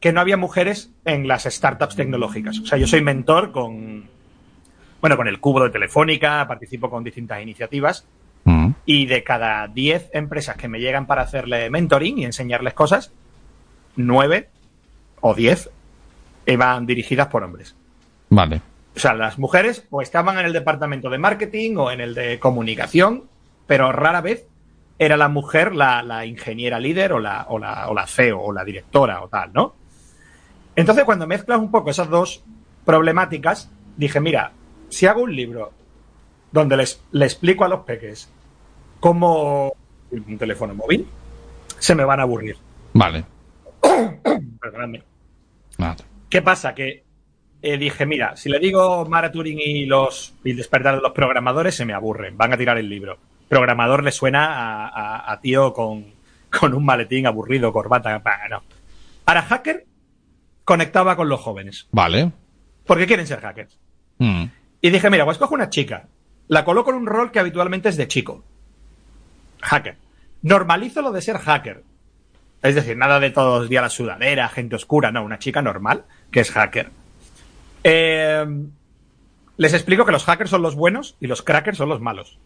que 0.00 0.12
no 0.12 0.20
había 0.20 0.36
mujeres 0.36 0.90
en 1.04 1.26
las 1.26 1.44
startups 1.44 1.96
tecnológicas. 1.96 2.58
O 2.58 2.66
sea, 2.66 2.78
yo 2.78 2.86
soy 2.86 3.02
mentor 3.02 3.52
con, 3.52 4.08
bueno, 5.00 5.16
con 5.16 5.28
el 5.28 5.40
cubo 5.40 5.64
de 5.64 5.70
Telefónica, 5.70 6.46
participo 6.46 6.90
con 6.90 7.04
distintas 7.04 7.42
iniciativas 7.42 8.06
y 8.86 9.06
de 9.06 9.24
cada 9.24 9.66
10 9.68 10.10
empresas 10.12 10.56
que 10.56 10.68
me 10.68 10.78
llegan 10.78 11.06
para 11.06 11.22
hacerle 11.22 11.70
mentoring 11.70 12.18
y 12.18 12.24
enseñarles 12.26 12.74
cosas, 12.74 13.12
9 13.96 14.50
o 15.22 15.34
10 15.34 15.70
iban 16.46 16.86
dirigidas 16.86 17.28
por 17.28 17.42
hombres. 17.42 17.74
Vale. 18.30 18.60
O 18.96 18.98
sea, 18.98 19.14
las 19.14 19.38
mujeres 19.38 19.86
o 19.90 20.02
estaban 20.02 20.38
en 20.38 20.46
el 20.46 20.52
departamento 20.52 21.10
de 21.10 21.18
marketing 21.18 21.76
o 21.76 21.90
en 21.90 22.00
el 22.00 22.14
de 22.14 22.38
comunicación, 22.38 23.24
pero 23.66 23.90
rara 23.92 24.20
vez 24.20 24.46
era 24.98 25.16
la 25.16 25.28
mujer 25.28 25.74
la, 25.74 26.02
la 26.02 26.24
ingeniera 26.26 26.78
líder 26.78 27.12
o 27.12 27.18
la, 27.18 27.46
o, 27.48 27.58
la, 27.58 27.88
o 27.88 27.94
la 27.94 28.06
CEO 28.06 28.40
o 28.40 28.52
la 28.52 28.64
directora 28.64 29.22
o 29.22 29.28
tal, 29.28 29.52
¿no? 29.52 29.74
Entonces, 30.76 31.04
cuando 31.04 31.26
mezclas 31.26 31.58
un 31.58 31.70
poco 31.70 31.90
esas 31.90 32.08
dos 32.08 32.42
problemáticas, 32.84 33.70
dije, 33.96 34.20
mira, 34.20 34.52
si 34.88 35.06
hago 35.06 35.22
un 35.22 35.34
libro 35.34 35.72
donde 36.52 36.76
les, 36.76 37.02
le 37.12 37.24
explico 37.24 37.64
a 37.64 37.68
los 37.68 37.80
peques 37.80 38.30
cómo 39.00 39.74
un 40.10 40.38
teléfono 40.38 40.74
móvil, 40.74 41.06
se 41.78 41.94
me 41.94 42.04
van 42.04 42.20
a 42.20 42.22
aburrir. 42.22 42.56
Vale. 42.92 43.24
Perdonadme. 44.60 45.02
Vale. 45.78 46.13
¿Qué 46.28 46.42
pasa? 46.42 46.74
Que 46.74 47.04
eh, 47.62 47.78
dije, 47.78 48.06
mira, 48.06 48.36
si 48.36 48.48
le 48.48 48.58
digo 48.58 49.04
Mara 49.06 49.30
Turing 49.32 49.58
y 49.60 49.86
los 49.86 50.34
y 50.44 50.50
el 50.50 50.56
despertar 50.56 50.96
de 50.96 51.00
los 51.02 51.12
programadores, 51.12 51.74
se 51.74 51.84
me 51.84 51.92
aburren, 51.94 52.36
van 52.36 52.52
a 52.52 52.56
tirar 52.58 52.78
el 52.78 52.88
libro. 52.88 53.18
Programador 53.48 54.02
le 54.02 54.12
suena 54.12 54.46
a, 54.54 54.88
a- 54.88 55.32
a 55.32 55.40
tío 55.40 55.72
con, 55.72 56.06
con 56.58 56.74
un 56.74 56.84
maletín 56.84 57.26
aburrido, 57.26 57.72
corbata, 57.72 58.20
no. 58.50 58.62
Ahora, 59.26 59.42
hacker 59.42 59.86
conectaba 60.64 61.16
con 61.16 61.28
los 61.28 61.40
jóvenes, 61.40 61.88
Vale. 61.92 62.32
porque 62.86 63.06
quieren 63.06 63.26
ser 63.26 63.40
hackers. 63.40 63.78
Mm. 64.18 64.44
Y 64.80 64.90
dije, 64.90 65.08
mira, 65.10 65.24
pues 65.24 65.38
cojo 65.38 65.54
una 65.54 65.70
chica, 65.70 66.08
la 66.48 66.64
coloco 66.64 66.90
en 66.90 66.96
un 66.96 67.06
rol 67.06 67.30
que 67.30 67.38
habitualmente 67.38 67.88
es 67.88 67.96
de 67.96 68.08
chico. 68.08 68.44
Hacker. 69.62 69.96
Normalizo 70.42 71.00
lo 71.00 71.12
de 71.12 71.22
ser 71.22 71.38
hacker. 71.38 71.82
Es 72.62 72.74
decir, 72.74 72.96
nada 72.96 73.20
de 73.20 73.30
todos 73.30 73.60
los 73.60 73.68
días 73.70 73.82
la 73.82 73.88
sudadera, 73.90 74.48
gente 74.48 74.76
oscura, 74.76 75.10
no, 75.12 75.22
una 75.24 75.38
chica 75.38 75.62
normal 75.62 76.04
que 76.34 76.40
es 76.40 76.50
hacker. 76.50 76.90
Eh, 77.84 78.44
les 79.56 79.72
explico 79.72 80.04
que 80.04 80.12
los 80.12 80.24
hackers 80.24 80.50
son 80.50 80.62
los 80.62 80.74
buenos 80.74 81.16
y 81.20 81.28
los 81.28 81.42
crackers 81.42 81.78
son 81.78 81.88
los 81.88 82.00
malos. 82.00 82.38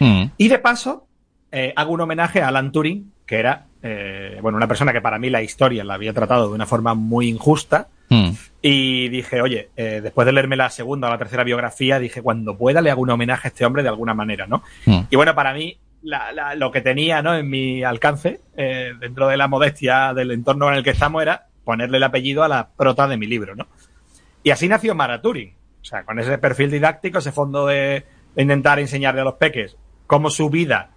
Mm. 0.00 0.24
Y 0.38 0.48
de 0.48 0.58
paso, 0.58 1.06
eh, 1.52 1.72
hago 1.76 1.92
un 1.92 2.00
homenaje 2.00 2.40
a 2.40 2.48
Alan 2.48 2.72
Turing, 2.72 3.12
que 3.26 3.36
era, 3.36 3.66
eh, 3.82 4.38
bueno, 4.40 4.56
una 4.56 4.68
persona 4.68 4.92
que 4.92 5.00
para 5.02 5.18
mí 5.18 5.28
la 5.28 5.42
historia 5.42 5.84
la 5.84 5.94
había 5.94 6.14
tratado 6.14 6.48
de 6.48 6.54
una 6.54 6.64
forma 6.66 6.94
muy 6.94 7.28
injusta. 7.28 7.88
Mm. 8.08 8.30
Y 8.62 9.08
dije, 9.10 9.42
oye, 9.42 9.68
eh, 9.76 10.00
después 10.02 10.24
de 10.24 10.32
leerme 10.32 10.56
la 10.56 10.70
segunda 10.70 11.08
o 11.08 11.10
la 11.10 11.18
tercera 11.18 11.44
biografía, 11.44 11.98
dije, 11.98 12.22
cuando 12.22 12.56
pueda 12.56 12.80
le 12.80 12.90
hago 12.90 13.02
un 13.02 13.10
homenaje 13.10 13.48
a 13.48 13.50
este 13.50 13.66
hombre 13.66 13.82
de 13.82 13.90
alguna 13.90 14.14
manera, 14.14 14.46
¿no? 14.46 14.62
Mm. 14.86 15.00
Y 15.10 15.16
bueno, 15.16 15.34
para 15.34 15.52
mí, 15.52 15.76
la- 16.02 16.32
la- 16.32 16.54
lo 16.54 16.70
que 16.70 16.80
tenía 16.80 17.20
¿no? 17.20 17.34
en 17.36 17.50
mi 17.50 17.82
alcance, 17.82 18.40
eh, 18.56 18.92
dentro 18.98 19.28
de 19.28 19.36
la 19.36 19.48
modestia 19.48 20.14
del 20.14 20.30
entorno 20.30 20.68
en 20.70 20.76
el 20.76 20.82
que 20.84 20.90
estamos, 20.90 21.20
era 21.20 21.46
ponerle 21.66 21.98
el 21.98 22.04
apellido 22.04 22.44
a 22.44 22.48
la 22.48 22.68
prota 22.68 23.08
de 23.08 23.16
mi 23.16 23.26
libro, 23.26 23.56
¿no? 23.56 23.66
Y 24.44 24.50
así 24.50 24.68
nació 24.68 24.94
Mara 24.94 25.20
Turing. 25.20 25.52
O 25.82 25.84
sea, 25.84 26.04
con 26.04 26.18
ese 26.20 26.38
perfil 26.38 26.70
didáctico, 26.70 27.18
ese 27.18 27.32
fondo 27.32 27.66
de, 27.66 28.04
de 28.34 28.42
intentar 28.42 28.78
enseñarle 28.78 29.22
a 29.22 29.24
los 29.24 29.34
peques 29.34 29.76
cómo 30.06 30.30
su 30.30 30.48
vida 30.48 30.90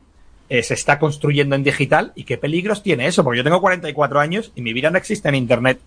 eh, 0.50 0.62
se 0.62 0.76
está 0.76 1.00
construyendo 1.00 1.56
en 1.56 1.64
digital 1.64 2.12
y 2.16 2.24
qué 2.24 2.38
peligros 2.38 2.84
tiene 2.84 3.08
eso. 3.08 3.24
Porque 3.24 3.40
yo 3.40 3.44
tengo 3.44 3.62
44 3.62 4.20
años 4.20 4.52
y 4.56 4.62
mi 4.62 4.74
vida 4.74 4.92
no 4.92 4.98
existe 4.98 5.28
en 5.28 5.36
Internet 5.36 5.80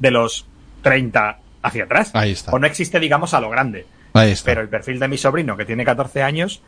de 0.00 0.10
los 0.10 0.46
30 0.82 1.38
hacia 1.62 1.84
atrás. 1.84 2.10
Ahí 2.14 2.32
está. 2.32 2.50
O 2.52 2.58
no 2.58 2.66
existe, 2.66 2.98
digamos, 2.98 3.32
a 3.34 3.40
lo 3.40 3.50
grande. 3.50 3.86
Ahí 4.12 4.32
está. 4.32 4.46
Pero 4.46 4.60
el 4.60 4.68
perfil 4.68 4.98
de 4.98 5.08
mi 5.08 5.18
sobrino, 5.18 5.56
que 5.56 5.64
tiene 5.64 5.84
14 5.84 6.22
años, 6.22 6.62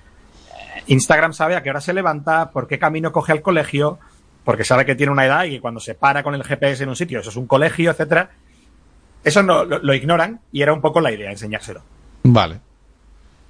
eh, 0.51 0.83
Instagram 0.87 1.33
sabe 1.33 1.57
a 1.57 1.63
qué 1.63 1.71
hora 1.71 1.81
se 1.81 1.93
levanta, 1.93 2.51
por 2.51 2.69
qué 2.69 2.79
camino 2.79 3.13
coge 3.13 3.33
al 3.33 3.43
colegio, 3.43 3.99
porque 4.47 4.63
sabe 4.63 4.87
que 4.87 4.95
tiene 4.95 5.11
una 5.11 5.27
edad 5.27 5.45
y 5.45 5.51
que 5.51 5.61
cuando 5.61 5.81
se 5.81 5.97
para 5.97 6.23
con 6.23 6.33
el 6.37 6.45
GPS 6.45 6.85
en 6.85 6.89
un 6.89 6.95
sitio, 6.95 7.19
eso 7.19 7.31
es 7.31 7.37
un 7.37 7.49
colegio, 7.49 7.91
etcétera. 7.91 8.31
Eso 9.25 9.43
no, 9.43 9.65
lo, 9.65 9.81
lo 9.81 9.93
ignoran 9.93 10.41
y 10.53 10.63
era 10.63 10.73
un 10.73 10.81
poco 10.81 11.01
la 11.01 11.11
idea, 11.11 11.33
enseñárselo. 11.33 11.83
Vale. 12.23 12.61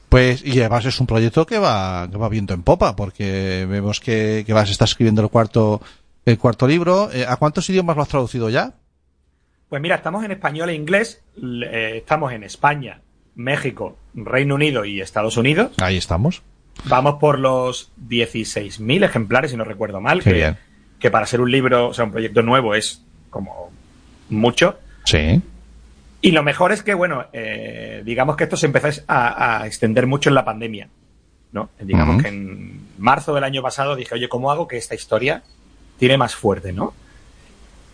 Pues, 0.09 0.43
y 0.43 0.59
además 0.61 0.87
es 0.87 0.99
un 0.99 1.07
proyecto 1.07 1.45
que 1.45 1.59
va, 1.59 2.09
que 2.11 2.17
va 2.17 2.31
viento 2.31 2.55
en 2.55 2.63
popa, 2.63 2.97
porque 2.97 3.67
vemos 3.69 4.01
que, 4.01 4.45
que 4.47 4.55
vas 4.55 4.71
a 4.71 4.73
estar 4.73 4.89
escribiendo 4.89 5.21
el 5.21 5.29
cuarto, 5.29 5.83
el 6.25 6.39
cuarto 6.39 6.67
libro. 6.67 7.11
Eh, 7.13 7.27
¿A 7.29 7.37
cuántos 7.37 7.69
idiomas 7.69 7.95
lo 7.97 8.03
has 8.03 8.09
traducido 8.09 8.49
ya? 8.49 8.73
Pues 9.69 9.83
mira, 9.83 9.97
estamos 9.97 10.25
en 10.25 10.31
español 10.31 10.71
e 10.71 10.75
inglés, 10.75 11.23
eh, 11.37 11.97
estamos 11.97 12.33
en 12.33 12.43
España, 12.43 13.03
México, 13.35 13.99
Reino 14.15 14.55
Unido 14.55 14.87
y 14.87 15.03
Estados 15.03 15.37
Unidos. 15.37 15.73
Ahí 15.79 15.99
estamos. 15.99 16.43
Vamos 16.85 17.17
por 17.21 17.39
los 17.39 17.93
16.000 18.09 19.05
ejemplares, 19.05 19.51
si 19.51 19.59
no 19.59 19.65
recuerdo 19.65 20.01
mal, 20.01 20.23
Qué 20.23 20.31
que, 20.31 20.37
bien. 20.37 20.59
Que 20.99 21.11
para 21.11 21.27
ser 21.27 21.41
un 21.41 21.51
libro, 21.51 21.89
o 21.89 21.95
sea, 21.95 22.05
un 22.05 22.13
proyecto 22.13 22.43
nuevo 22.43 22.75
es 22.75 23.03
como 23.31 23.71
mucho. 24.29 24.79
Sí. 25.05 25.41
Y 26.23 26.31
lo 26.33 26.43
mejor 26.43 26.73
es 26.73 26.83
que, 26.83 26.95
bueno, 26.95 27.27
eh, 27.33 28.03
digamos 28.05 28.37
que 28.37 28.45
esto 28.45 28.57
se 28.57 28.67
empezó 28.67 28.89
a, 29.07 29.61
a 29.63 29.67
extender 29.67 30.07
mucho 30.07 30.31
en 30.31 30.35
la 30.35 30.45
pandemia. 30.45 30.89
¿no? 31.53 31.71
Digamos 31.81 32.23
que 32.23 32.29
en 32.29 32.81
marzo 32.99 33.35
del 33.35 33.45
año 33.45 33.63
pasado 33.63 33.97
dije, 33.97 34.15
oye, 34.15 34.29
¿cómo 34.29 34.51
hago 34.51 34.69
que 34.69 34.77
esta 34.77 34.95
historia 34.95 35.43
tire 35.99 36.19
más 36.19 36.35
fuerte, 36.35 36.73
no? 36.73 36.93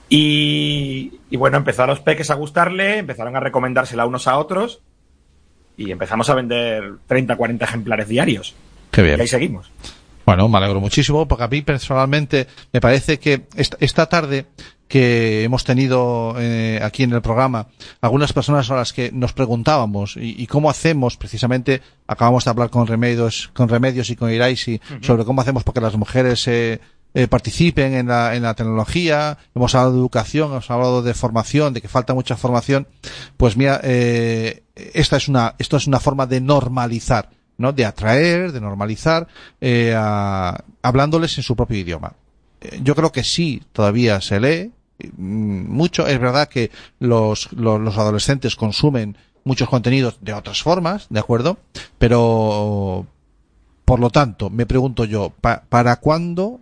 Y, 0.09 1.21
y 1.31 1.37
bueno, 1.37 1.57
empezó 1.59 1.85
a 1.85 1.87
los 1.87 2.01
peques 2.01 2.31
a 2.31 2.35
gustarle, 2.35 2.99
empezaron 2.99 3.37
a 3.37 3.41
recomendársela 3.41 4.05
unos 4.05 4.27
a 4.27 4.37
otros 4.39 4.81
y 5.77 5.91
empezamos 5.91 6.29
a 6.29 6.35
vender 6.35 6.95
30, 7.07 7.37
40 7.37 7.65
ejemplares 7.65 8.09
diarios. 8.09 8.55
Qué 8.91 9.01
Y 9.01 9.05
bien. 9.05 9.21
ahí 9.21 9.29
seguimos. 9.29 9.71
Bueno, 10.25 10.49
me 10.49 10.59
alegro 10.59 10.81
muchísimo 10.81 11.27
porque 11.27 11.45
a 11.45 11.49
mí 11.49 11.63
personalmente 11.63 12.47
me 12.73 12.81
parece 12.81 13.19
que 13.19 13.47
esta, 13.57 14.07
tarde 14.07 14.47
que 14.89 15.45
hemos 15.45 15.65
tenido 15.65 16.35
eh, 16.39 16.81
aquí 16.83 17.03
en 17.03 17.13
el 17.13 17.23
programa, 17.23 17.69
algunas 18.01 18.33
personas 18.33 18.71
a 18.71 18.77
las 18.77 18.93
que 18.93 19.11
nos 19.13 19.33
preguntábamos 19.33 20.17
y, 20.17 20.41
y 20.43 20.47
cómo 20.47 20.71
hacemos, 20.71 21.17
precisamente, 21.17 21.83
acabamos 22.07 22.45
de 22.45 22.51
hablar 22.51 22.71
con 22.71 22.87
Remedios, 22.87 23.51
con 23.55 23.69
Remedios 23.69 24.11
y 24.11 24.17
con 24.17 24.31
Iraisi 24.31 24.81
sobre 25.01 25.25
cómo 25.25 25.41
hacemos 25.41 25.65
para 25.65 25.75
que 25.75 25.81
las 25.81 25.97
mujeres 25.97 26.47
eh, 26.47 26.81
eh, 27.15 27.29
participen 27.29 27.93
en 27.93 28.07
la, 28.07 28.35
en 28.35 28.43
la 28.43 28.55
tecnología, 28.55 29.37
hemos 29.55 29.75
hablado 29.75 29.93
de 29.93 29.99
educación, 29.99 30.51
hemos 30.51 30.71
hablado 30.71 31.03
de 31.03 31.13
formación, 31.13 31.75
de 31.75 31.83
que 31.83 31.89
falta 31.89 32.15
mucha 32.15 32.39
formación, 32.39 32.89
pues 33.37 33.55
mira, 33.55 33.81
eh, 33.83 34.63
esta 34.75 35.19
es 35.19 35.29
una, 35.29 35.55
esto 35.59 35.77
es 35.77 35.87
una 35.87 36.01
forma 36.01 36.25
de 36.27 36.41
normalizar, 36.41 37.29
¿no? 37.59 37.73
De 37.73 37.85
atraer, 37.85 38.53
de 38.53 38.61
normalizar, 38.61 39.27
eh, 39.61 39.95
hablándoles 40.83 41.37
en 41.39 41.45
su 41.45 41.55
propio 41.57 41.79
idioma. 41.79 42.13
Eh, 42.61 42.81
Yo 42.83 42.95
creo 42.95 43.13
que 43.13 43.25
sí, 43.25 43.63
todavía 43.73 44.21
se 44.21 44.41
lee 44.41 44.73
mm, 45.17 45.69
mucho. 45.73 46.07
Es 46.07 46.19
verdad 46.21 46.49
que 46.49 46.71
los, 46.99 47.53
los, 47.53 47.81
los 47.81 47.99
adolescentes 47.99 48.57
consumen 48.57 49.17
muchos 49.45 49.69
contenidos 49.69 50.19
de 50.21 50.33
otras 50.35 50.63
formas, 50.63 51.07
¿de 51.11 51.19
acuerdo? 51.21 51.59
Pero, 51.99 53.07
por 53.85 53.99
lo 54.01 54.11
tanto, 54.11 54.51
me 54.51 54.67
pregunto 54.67 55.05
yo, 55.05 55.31
pa- 55.41 55.63
¿para 55.69 55.97
cuándo? 55.97 56.61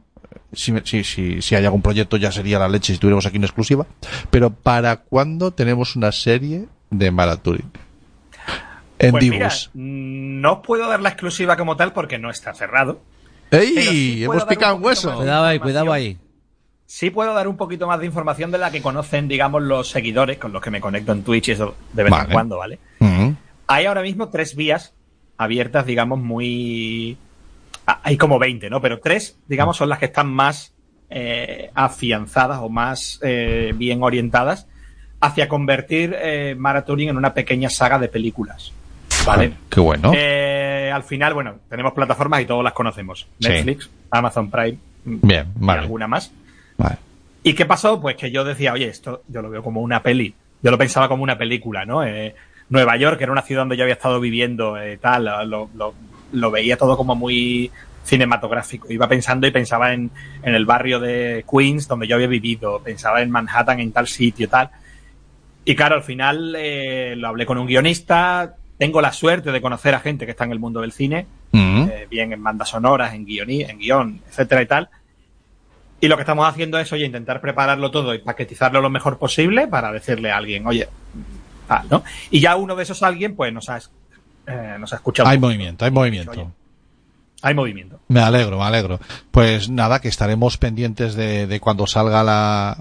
Si, 0.53 0.72
si, 0.85 1.05
si, 1.05 1.42
si 1.42 1.55
hay 1.55 1.64
algún 1.64 1.83
proyecto 1.83 2.16
ya 2.16 2.31
sería 2.33 2.59
la 2.59 2.68
leche 2.68 2.92
si 2.92 2.98
tuviéramos 2.98 3.26
aquí 3.26 3.37
una 3.37 3.46
exclusiva, 3.46 3.87
pero 4.31 4.50
¿para 4.50 4.96
cuándo 4.96 5.50
tenemos 5.53 5.94
una 5.96 6.11
serie 6.12 6.66
de 6.90 7.11
Maraturi? 7.11 7.64
En 9.01 9.13
Pues 9.13 9.25
mira, 9.25 9.49
Dibus. 9.49 9.71
no 9.75 10.53
os 10.53 10.59
puedo 10.61 10.87
dar 10.89 11.01
la 11.01 11.09
exclusiva 11.09 11.57
como 11.57 11.75
tal 11.77 11.93
porque 11.93 12.19
no 12.19 12.31
está 12.31 12.53
cerrado. 12.55 13.01
¡Ey! 13.51 13.67
sí 13.75 14.23
puedo 14.27 14.33
hemos 14.33 14.37
dar 14.37 14.43
un 14.45 14.49
picado 14.49 14.77
un 14.77 14.85
hueso. 14.85 15.09
más. 15.09 15.17
Cuidado 15.19 15.45
ahí, 15.47 15.59
cuidado 15.59 15.93
ahí. 15.93 16.19
Sí 16.87 17.11
puedo 17.11 17.33
dar 17.35 17.49
un 17.49 17.57
poquito 17.57 17.87
más 17.87 17.99
de 18.01 18.07
información 18.07 18.51
de 18.51 18.59
la 18.59 18.71
que 18.71 18.83
conocen, 18.83 19.27
digamos, 19.27 19.63
los 19.63 19.89
seguidores 19.89 20.39
con 20.39 20.53
los 20.53 20.61
que 20.63 20.71
me 20.71 20.81
conecto 20.81 21.13
en 21.13 21.23
Twitch 21.23 21.49
y 21.49 21.53
eso 21.53 21.75
de 21.93 22.03
vez 22.05 22.11
Vale. 22.11 22.25
en 22.25 22.31
cuando, 22.33 22.59
¿vale? 22.59 22.79
Ujú. 23.01 23.35
Hay 23.69 23.87
ahora 23.87 24.03
mismo 24.03 24.29
tres 24.29 24.55
vías 24.55 24.93
abiertas, 25.39 25.87
digamos, 25.87 26.19
muy... 26.19 27.17
ah, 27.87 28.01
Hay 28.03 28.17
como 28.19 28.39
20, 28.39 28.69
¿no? 28.69 28.81
Pero 28.83 29.01
tres, 29.01 29.39
digamos, 29.49 29.77
son 29.79 29.89
las 29.89 29.99
que 29.99 30.07
están 30.07 30.27
más 30.33 30.75
eh, 31.09 31.71
afianzadas 31.75 32.59
o 32.61 32.69
más 32.69 33.19
eh, 33.23 33.73
bien 33.75 34.03
orientadas 34.03 34.67
hacia 35.21 35.49
convertir 35.49 36.15
eh, 36.19 36.55
Mara 36.59 36.85
Turing 36.85 37.09
en 37.09 37.17
una 37.17 37.33
pequeña 37.35 37.71
saga 37.71 37.99
de 37.99 38.09
películas. 38.09 38.73
¿Vale? 39.37 39.53
Qué 39.69 39.81
bueno. 39.81 40.12
Eh, 40.14 40.90
al 40.93 41.03
final, 41.05 41.35
bueno, 41.35 41.57
tenemos 41.69 41.93
plataformas 41.93 42.40
y 42.43 42.47
todos 42.47 42.64
las 42.64 42.73
conocemos. 42.73 43.27
Sí. 43.40 43.49
Netflix, 43.49 43.90
Amazon 44.11 44.51
Prime, 44.51 44.79
Bien, 45.05 45.47
y 45.61 45.64
vale. 45.64 45.81
alguna 45.83 46.07
más. 46.09 46.33
vale. 46.77 46.97
¿Y 47.43 47.55
qué 47.55 47.64
pasó? 47.64 48.01
Pues 48.01 48.16
que 48.16 48.31
yo 48.31 48.45
decía, 48.45 48.73
oye, 48.73 48.88
esto 48.88 49.23
yo 49.29 49.40
lo 49.40 49.49
veo 49.51 49.62
como 49.62 49.81
una 49.81 50.03
peli. 50.03 50.35
Yo 50.62 50.71
lo 50.71 50.77
pensaba 50.79 51.09
como 51.09 51.23
una 51.23 51.38
película, 51.38 51.85
¿no? 51.87 52.05
Eh, 52.05 52.35
Nueva 52.69 52.97
York, 52.97 53.16
que 53.19 53.25
era 53.25 53.33
una 53.33 53.43
ciudad 53.43 53.62
donde 53.62 53.77
yo 53.77 53.85
había 53.85 53.95
estado 53.95 54.21
viviendo, 54.21 54.77
eh, 54.79 54.99
tal, 54.99 55.25
lo, 55.49 55.71
lo- 55.75 55.95
lo 56.33 56.51
veía 56.51 56.77
todo 56.77 56.97
como 56.97 57.14
muy 57.14 57.71
cinematográfico. 58.05 58.93
Iba 58.93 59.09
pensando 59.09 59.47
y 59.47 59.51
pensaba 59.51 59.93
en, 59.95 60.11
en 60.43 60.55
el 60.55 60.64
barrio 60.66 61.01
de 61.01 61.45
Queens, 61.51 61.88
donde 61.88 62.07
yo 62.07 62.16
había 62.16 62.27
vivido, 62.29 62.81
pensaba 62.83 63.23
en 63.23 63.31
Manhattan, 63.31 63.81
en 63.81 63.90
tal 63.93 64.07
sitio, 64.07 64.49
tal. 64.49 64.71
Y 65.64 65.75
claro, 65.75 65.97
al 65.97 66.03
final 66.03 66.55
eh, 66.59 67.14
lo 67.16 67.29
hablé 67.29 67.47
con 67.47 67.59
un 67.59 67.66
guionista, 67.66 68.55
tengo 68.81 69.01
la 69.03 69.12
suerte 69.12 69.53
de 69.53 69.61
conocer 69.61 69.95
a 69.95 70.01
gente 70.01 70.25
que 70.25 70.33
está 70.33 70.45
en 70.45 70.53
el 70.53 70.59
mundo 70.59 70.81
del 70.81 70.90
cine, 70.93 71.27
Mm. 71.53 71.83
eh, 71.90 72.07
bien 72.11 72.33
en 72.33 72.43
bandas 72.43 72.71
sonoras, 72.71 73.12
en 73.14 73.27
guion, 73.27 73.51
en 73.51 73.79
guion, 73.79 74.21
etcétera 74.29 74.62
y 74.62 74.66
tal. 74.66 74.88
Y 76.01 76.09
lo 76.09 76.16
que 76.16 76.23
estamos 76.23 76.49
haciendo 76.49 76.79
es, 76.79 76.90
oye, 76.93 77.05
intentar 77.05 77.43
prepararlo 77.43 77.90
todo 77.90 78.14
y 78.14 78.19
paquetizarlo 78.21 78.81
lo 78.81 78.88
mejor 78.88 79.19
posible 79.19 79.69
para 79.69 79.93
decirle 79.93 80.31
a 80.33 80.38
alguien, 80.38 80.66
oye, 80.66 80.88
tal, 81.69 81.87
¿no? 81.90 82.03
Y 82.31 82.40
ya 82.40 82.57
uno 82.57 82.75
de 82.75 82.85
esos 82.85 83.03
alguien, 83.03 83.37
pues 83.37 83.53
nos 83.53 83.69
ha, 83.69 83.79
eh, 84.47 84.77
nos 84.81 84.93
ha 84.95 84.97
escuchado. 84.97 85.29
Hay 85.29 85.38
movimiento, 85.38 85.85
hay 85.85 85.90
movimiento. 85.90 86.31
Oye, 86.33 86.47
hay 87.43 87.55
movimiento. 87.55 88.01
Me 88.09 88.21
alegro, 88.21 88.59
me 88.59 88.64
alegro. 88.64 88.99
Pues 89.31 89.69
nada, 89.69 90.01
que 90.01 90.09
estaremos 90.09 90.57
pendientes 90.57 91.14
de, 91.14 91.47
de 91.47 91.61
cuando 91.61 91.87
salga 91.87 92.23
la... 92.23 92.79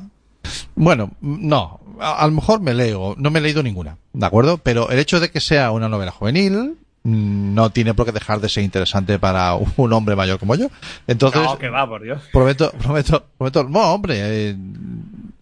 Bueno, 0.76 1.12
no, 1.22 1.80
a, 2.00 2.24
a 2.24 2.28
lo 2.28 2.34
mejor 2.34 2.62
me 2.62 2.74
leo, 2.74 3.16
no 3.18 3.32
me 3.32 3.40
he 3.40 3.42
leído 3.42 3.64
ninguna, 3.64 3.98
¿de 4.14 4.26
acuerdo? 4.26 4.58
Pero 4.58 4.90
el 4.90 5.00
hecho 5.00 5.20
de 5.20 5.30
que 5.32 5.42
sea 5.42 5.72
una 5.72 5.90
novela 5.90 6.12
juvenil 6.12 6.78
mm, 7.04 7.54
no 7.54 7.70
tiene 7.72 7.94
por 7.94 8.06
qué 8.06 8.12
dejar 8.12 8.40
de 8.40 8.50
ser 8.50 8.64
interesante 8.64 9.20
para 9.20 9.54
un 9.78 9.94
hombre 9.94 10.16
mayor 10.16 10.40
como 10.40 10.56
yo. 10.56 10.68
Entonces, 11.08 11.42
no, 11.42 11.58
que 11.58 11.70
va, 11.70 11.88
por 11.88 12.02
Dios. 12.04 12.22
prometo, 12.32 12.72
prometo, 12.72 13.26
prometo, 13.38 13.64
no, 13.66 13.94
hombre, 13.94 14.16
eh, 14.20 14.56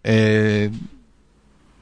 eh, 0.04 0.70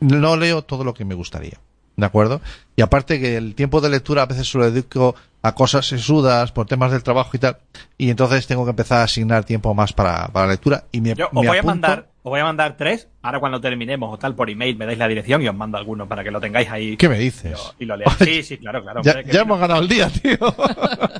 no 0.00 0.36
leo 0.36 0.62
todo 0.62 0.84
lo 0.84 0.94
que 0.94 1.04
me 1.04 1.14
gustaría. 1.14 1.58
¿De 1.96 2.04
acuerdo? 2.06 2.40
Y 2.76 2.82
aparte 2.82 3.18
que 3.20 3.36
el 3.36 3.54
tiempo 3.54 3.80
de 3.80 3.88
lectura 3.88 4.22
a 4.22 4.26
veces 4.26 4.50
se 4.50 4.58
lo 4.58 4.70
dedico 4.70 5.14
a 5.42 5.54
cosas 5.54 5.86
sesudas 5.86 6.52
por 6.52 6.66
temas 6.66 6.90
del 6.92 7.02
trabajo 7.02 7.30
y 7.34 7.38
tal. 7.38 7.56
Y 7.96 8.10
entonces 8.10 8.46
tengo 8.46 8.64
que 8.64 8.70
empezar 8.70 8.98
a 8.98 9.04
asignar 9.04 9.44
tiempo 9.44 9.72
más 9.74 9.92
para, 9.92 10.28
para 10.28 10.46
la 10.46 10.52
lectura. 10.52 10.84
Y 10.92 11.00
me, 11.00 11.14
Yo 11.14 11.26
os 11.28 11.32
me 11.32 11.48
voy 11.48 11.56
a 11.56 11.60
apunto- 11.60 11.66
mandar, 11.66 12.08
os 12.22 12.30
voy 12.30 12.40
a 12.40 12.44
mandar 12.44 12.76
tres, 12.76 13.08
ahora 13.22 13.40
cuando 13.40 13.60
terminemos 13.60 14.12
o 14.12 14.18
tal 14.18 14.34
por 14.34 14.50
email 14.50 14.76
me 14.76 14.84
dais 14.84 14.98
la 14.98 15.08
dirección 15.08 15.40
y 15.40 15.48
os 15.48 15.54
mando 15.54 15.78
alguno 15.78 16.06
para 16.06 16.22
que 16.24 16.30
lo 16.30 16.40
tengáis 16.40 16.68
ahí 16.70 16.96
¿Qué 16.96 17.08
me 17.08 17.16
dices? 17.18 17.58
y 17.78 17.84
lo 17.86 17.96
leáis. 17.96 18.16
Sí, 18.18 18.42
sí, 18.42 18.58
claro, 18.58 18.82
claro. 18.82 19.00
Ya, 19.02 19.12
hombre, 19.20 19.38
hemos 19.40 19.60
ganado 19.60 19.80
el 19.80 19.88
día, 19.88 20.10
tío. 20.10 20.36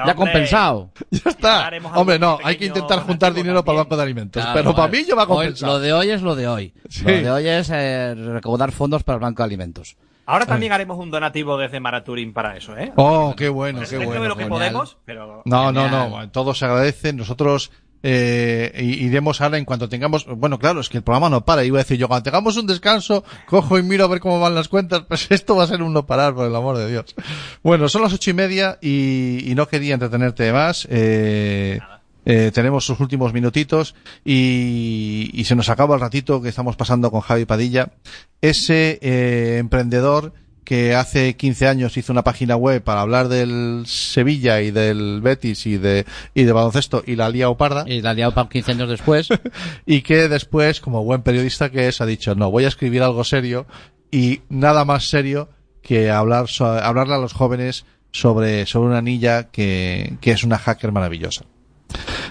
no, 0.00 0.06
Ya 0.06 0.12
hombre. 0.12 0.14
compensado. 0.32 0.90
ya 1.10 1.30
está. 1.30 1.70
Hombre, 1.94 2.18
no, 2.18 2.38
hay 2.42 2.56
que 2.56 2.66
intentar 2.66 3.00
juntar 3.00 3.32
dinero 3.34 3.64
para 3.64 3.78
el 3.78 3.84
banco 3.84 3.96
de 3.96 4.02
alimentos. 4.02 4.42
Claro, 4.42 4.58
pero 4.60 4.74
para 4.74 4.88
mí 4.92 5.04
yo 5.06 5.16
va 5.16 5.22
a 5.22 5.26
Hoy- 5.26 5.36
compensar. 5.36 5.68
lo 5.68 5.78
de 5.80 5.92
hoy 5.92 6.10
es 6.10 6.22
lo 6.22 6.34
de 6.36 6.48
hoy. 6.48 6.74
Sí. 6.88 7.04
Lo 7.04 7.10
de 7.12 7.30
hoy 7.30 7.48
es 7.48 7.70
eh, 7.72 8.14
recaudar 8.14 8.72
fondos 8.72 9.02
para 9.04 9.16
el 9.16 9.20
Banco 9.22 9.42
de 9.42 9.46
Alimentos. 9.46 9.96
Ahora 10.26 10.46
también 10.46 10.72
haremos 10.72 10.96
un 10.98 11.10
donativo 11.10 11.58
desde 11.58 11.80
Maraturin 11.80 12.32
para 12.32 12.56
eso, 12.56 12.76
¿eh? 12.78 12.92
Oh, 12.94 13.34
qué 13.36 13.48
bueno, 13.48 13.80
qué 13.80 13.86
Dentro 13.96 14.06
bueno. 14.06 14.22
de 14.22 14.28
lo 14.28 14.36
que 14.36 14.44
genial. 14.44 14.58
podemos, 14.60 14.96
pero 15.04 15.42
No, 15.44 15.72
no, 15.72 15.88
no, 15.88 16.30
todo 16.30 16.54
se 16.54 16.66
agradece. 16.66 17.12
Nosotros 17.12 17.72
eh, 18.02 18.72
iremos 18.82 19.40
ahora 19.40 19.58
en 19.58 19.64
cuanto 19.64 19.88
tengamos, 19.88 20.26
bueno, 20.26 20.58
claro, 20.58 20.80
es 20.80 20.88
que 20.88 20.98
el 20.98 21.04
programa 21.04 21.28
no 21.28 21.44
para. 21.44 21.64
Iba 21.64 21.78
a 21.78 21.82
decir 21.82 21.98
yo, 21.98 22.08
cuando 22.08 22.24
tengamos 22.24 22.56
un 22.56 22.66
descanso, 22.66 23.24
cojo 23.46 23.78
y 23.78 23.82
miro 23.82 24.04
a 24.04 24.08
ver 24.08 24.20
cómo 24.20 24.40
van 24.40 24.54
las 24.54 24.68
cuentas. 24.68 25.02
Pues 25.08 25.26
esto 25.30 25.56
va 25.56 25.64
a 25.64 25.66
ser 25.68 25.82
un 25.82 25.92
no 25.92 26.06
parar, 26.06 26.34
por 26.34 26.46
el 26.46 26.54
amor 26.54 26.78
de 26.78 26.90
Dios. 26.90 27.14
Bueno, 27.62 27.88
son 27.88 28.02
las 28.02 28.12
ocho 28.12 28.30
y 28.30 28.34
media 28.34 28.78
y, 28.80 29.50
y 29.50 29.54
no 29.54 29.68
quería 29.68 29.94
entretenerte 29.94 30.52
más. 30.52 30.86
Eh, 30.90 31.80
eh, 32.26 32.50
tenemos 32.52 32.84
sus 32.84 33.00
últimos 33.00 33.32
minutitos 33.32 33.94
y, 34.24 35.30
y 35.32 35.44
se 35.44 35.56
nos 35.56 35.68
acaba 35.70 35.94
el 35.94 36.00
ratito 36.00 36.42
que 36.42 36.50
estamos 36.50 36.76
pasando 36.76 37.10
con 37.10 37.20
Javi 37.20 37.44
Padilla. 37.44 37.92
Ese 38.40 38.98
eh, 39.00 39.56
emprendedor 39.58 40.32
que 40.70 40.94
hace 40.94 41.34
15 41.34 41.66
años 41.66 41.96
hizo 41.96 42.12
una 42.12 42.22
página 42.22 42.54
web 42.54 42.80
para 42.80 43.00
hablar 43.00 43.26
del 43.26 43.82
Sevilla 43.86 44.60
y 44.60 44.70
del 44.70 45.20
Betis 45.20 45.66
y 45.66 45.78
de, 45.78 46.06
y 46.32 46.44
de 46.44 46.52
baloncesto 46.52 47.02
y 47.04 47.16
la 47.16 47.28
Lía 47.28 47.52
Parda 47.54 47.82
Y 47.88 48.02
la 48.02 48.10
ha 48.10 48.14
liado 48.14 48.32
para 48.34 48.48
15 48.48 48.70
años 48.70 48.88
después. 48.88 49.26
y 49.84 50.02
que 50.02 50.28
después, 50.28 50.80
como 50.80 51.02
buen 51.02 51.22
periodista 51.22 51.70
que 51.70 51.88
es, 51.88 52.00
ha 52.00 52.06
dicho, 52.06 52.36
no, 52.36 52.52
voy 52.52 52.66
a 52.66 52.68
escribir 52.68 53.02
algo 53.02 53.24
serio 53.24 53.66
y 54.12 54.42
nada 54.48 54.84
más 54.84 55.08
serio 55.10 55.48
que 55.82 56.08
hablar 56.08 56.46
so- 56.46 56.66
hablarle 56.66 57.14
a 57.16 57.18
los 57.18 57.32
jóvenes 57.32 57.84
sobre, 58.12 58.64
sobre 58.64 58.90
una 58.90 59.02
niña 59.02 59.48
que, 59.50 60.18
que 60.20 60.30
es 60.30 60.44
una 60.44 60.56
hacker 60.56 60.92
maravillosa. 60.92 61.46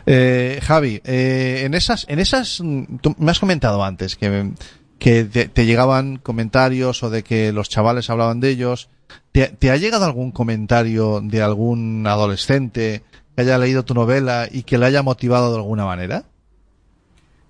Eh, 0.06 0.62
Javi, 0.64 1.02
eh, 1.04 1.64
en 1.66 1.74
esas, 1.74 2.06
en 2.08 2.20
esas, 2.20 2.62
mm, 2.62 3.00
tú 3.02 3.14
me 3.20 3.32
has 3.32 3.40
comentado 3.42 3.84
antes 3.84 4.16
que, 4.16 4.52
que 5.00 5.24
te, 5.24 5.48
te 5.48 5.66
llegaban 5.66 6.18
comentarios 6.18 7.02
o 7.04 7.10
de 7.10 7.24
que 7.24 7.52
los 7.52 7.70
chavales 7.70 8.10
hablaban 8.10 8.40
de 8.40 8.50
ellos. 8.50 8.90
¿Te, 9.32 9.48
te 9.48 9.72
ha 9.72 9.78
llegado 9.78 10.06
algún 10.06 10.32
comentario 10.32 11.22
de 11.22 11.42
algún 11.42 12.06
adolescente 12.06 13.04
que 13.36 13.42
haya 13.42 13.58
leído 13.58 13.86
tu 13.86 13.94
novela 13.94 14.48
y 14.52 14.64
que 14.64 14.78
le 14.78 14.86
haya 14.86 15.02
motivado 15.02 15.52
de 15.52 15.58
alguna 15.58 15.86
manera? 15.86 16.26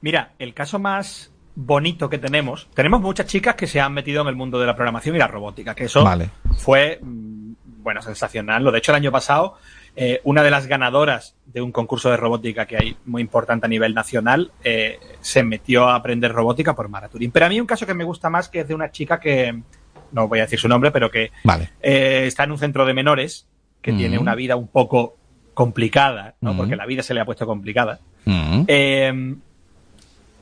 Mira, 0.02 0.34
el 0.40 0.54
caso 0.54 0.80
más 0.80 1.32
bonito 1.56 2.10
que 2.10 2.18
tenemos, 2.18 2.70
tenemos 2.74 3.02
muchas 3.02 3.26
chicas 3.26 3.56
que 3.56 3.68
se 3.68 3.82
han 3.82 3.94
metido 3.94 4.22
en 4.22 4.30
el 4.30 4.36
mundo 4.36 4.60
de 4.60 4.66
la 4.66 4.76
programación 4.76 5.16
y 5.16 5.20
la 5.20 5.28
robótica, 5.28 5.76
que 5.76 5.86
eso 5.86 6.04
Vale. 6.04 6.30
fue, 6.58 7.00
mm, 7.02 7.54
bueno, 7.82 8.02
sensacional. 8.02 8.64
Lo 8.64 8.72
de 8.72 8.78
hecho, 8.78 8.94
el 8.94 8.98
año 8.98 9.12
pasado, 9.12 9.58
eh, 9.96 10.22
una 10.24 10.44
de 10.44 10.52
las 10.52 10.68
ganadoras 10.68 11.36
de 11.46 11.62
un 11.62 11.72
concurso 11.72 12.10
de 12.10 12.18
robótica 12.18 12.66
que 12.66 12.78
hay 12.78 12.96
muy 13.06 13.22
importante 13.22 13.66
a 13.66 13.70
nivel 13.70 13.94
nacional, 13.94 14.52
eh, 14.64 15.00
se 15.22 15.44
metió 15.44 15.88
a 15.90 15.96
aprender 15.96 16.32
robótica 16.32 16.76
por 16.76 16.90
Maraturín. 16.90 17.32
Pero 17.32 17.46
a 17.46 17.50
mí 17.50 17.60
un 17.60 17.68
caso 17.68 17.86
que 17.86 17.94
me 17.94 18.04
gusta 18.04 18.30
más 18.30 18.50
que 18.50 18.62
es 18.62 18.68
de 18.68 18.76
una 18.76 18.92
chica 18.92 19.20
que, 19.20 19.62
no 20.12 20.28
voy 20.28 20.40
a 20.40 20.44
decir 20.44 20.60
su 20.60 20.68
nombre, 20.68 20.92
pero 20.92 21.10
que 21.12 21.32
Vale. 21.44 21.70
eh, 21.82 22.24
está 22.28 22.44
en 22.44 22.52
un 22.52 22.58
centro 22.58 22.86
de 22.86 22.94
menores, 22.94 23.48
que 23.82 23.92
Mm. 23.94 23.98
tiene 23.98 24.18
una 24.20 24.36
vida 24.36 24.56
un 24.56 24.68
poco 24.68 25.18
complicada, 25.54 26.36
¿no? 26.42 26.54
Mm. 26.54 26.58
Porque 26.58 26.76
la 26.76 26.86
vida 26.86 27.04
se 27.04 27.14
le 27.14 27.22
ha 27.22 27.26
puesto 27.26 27.46
complicada. 27.46 28.00
Mm. 28.26 29.34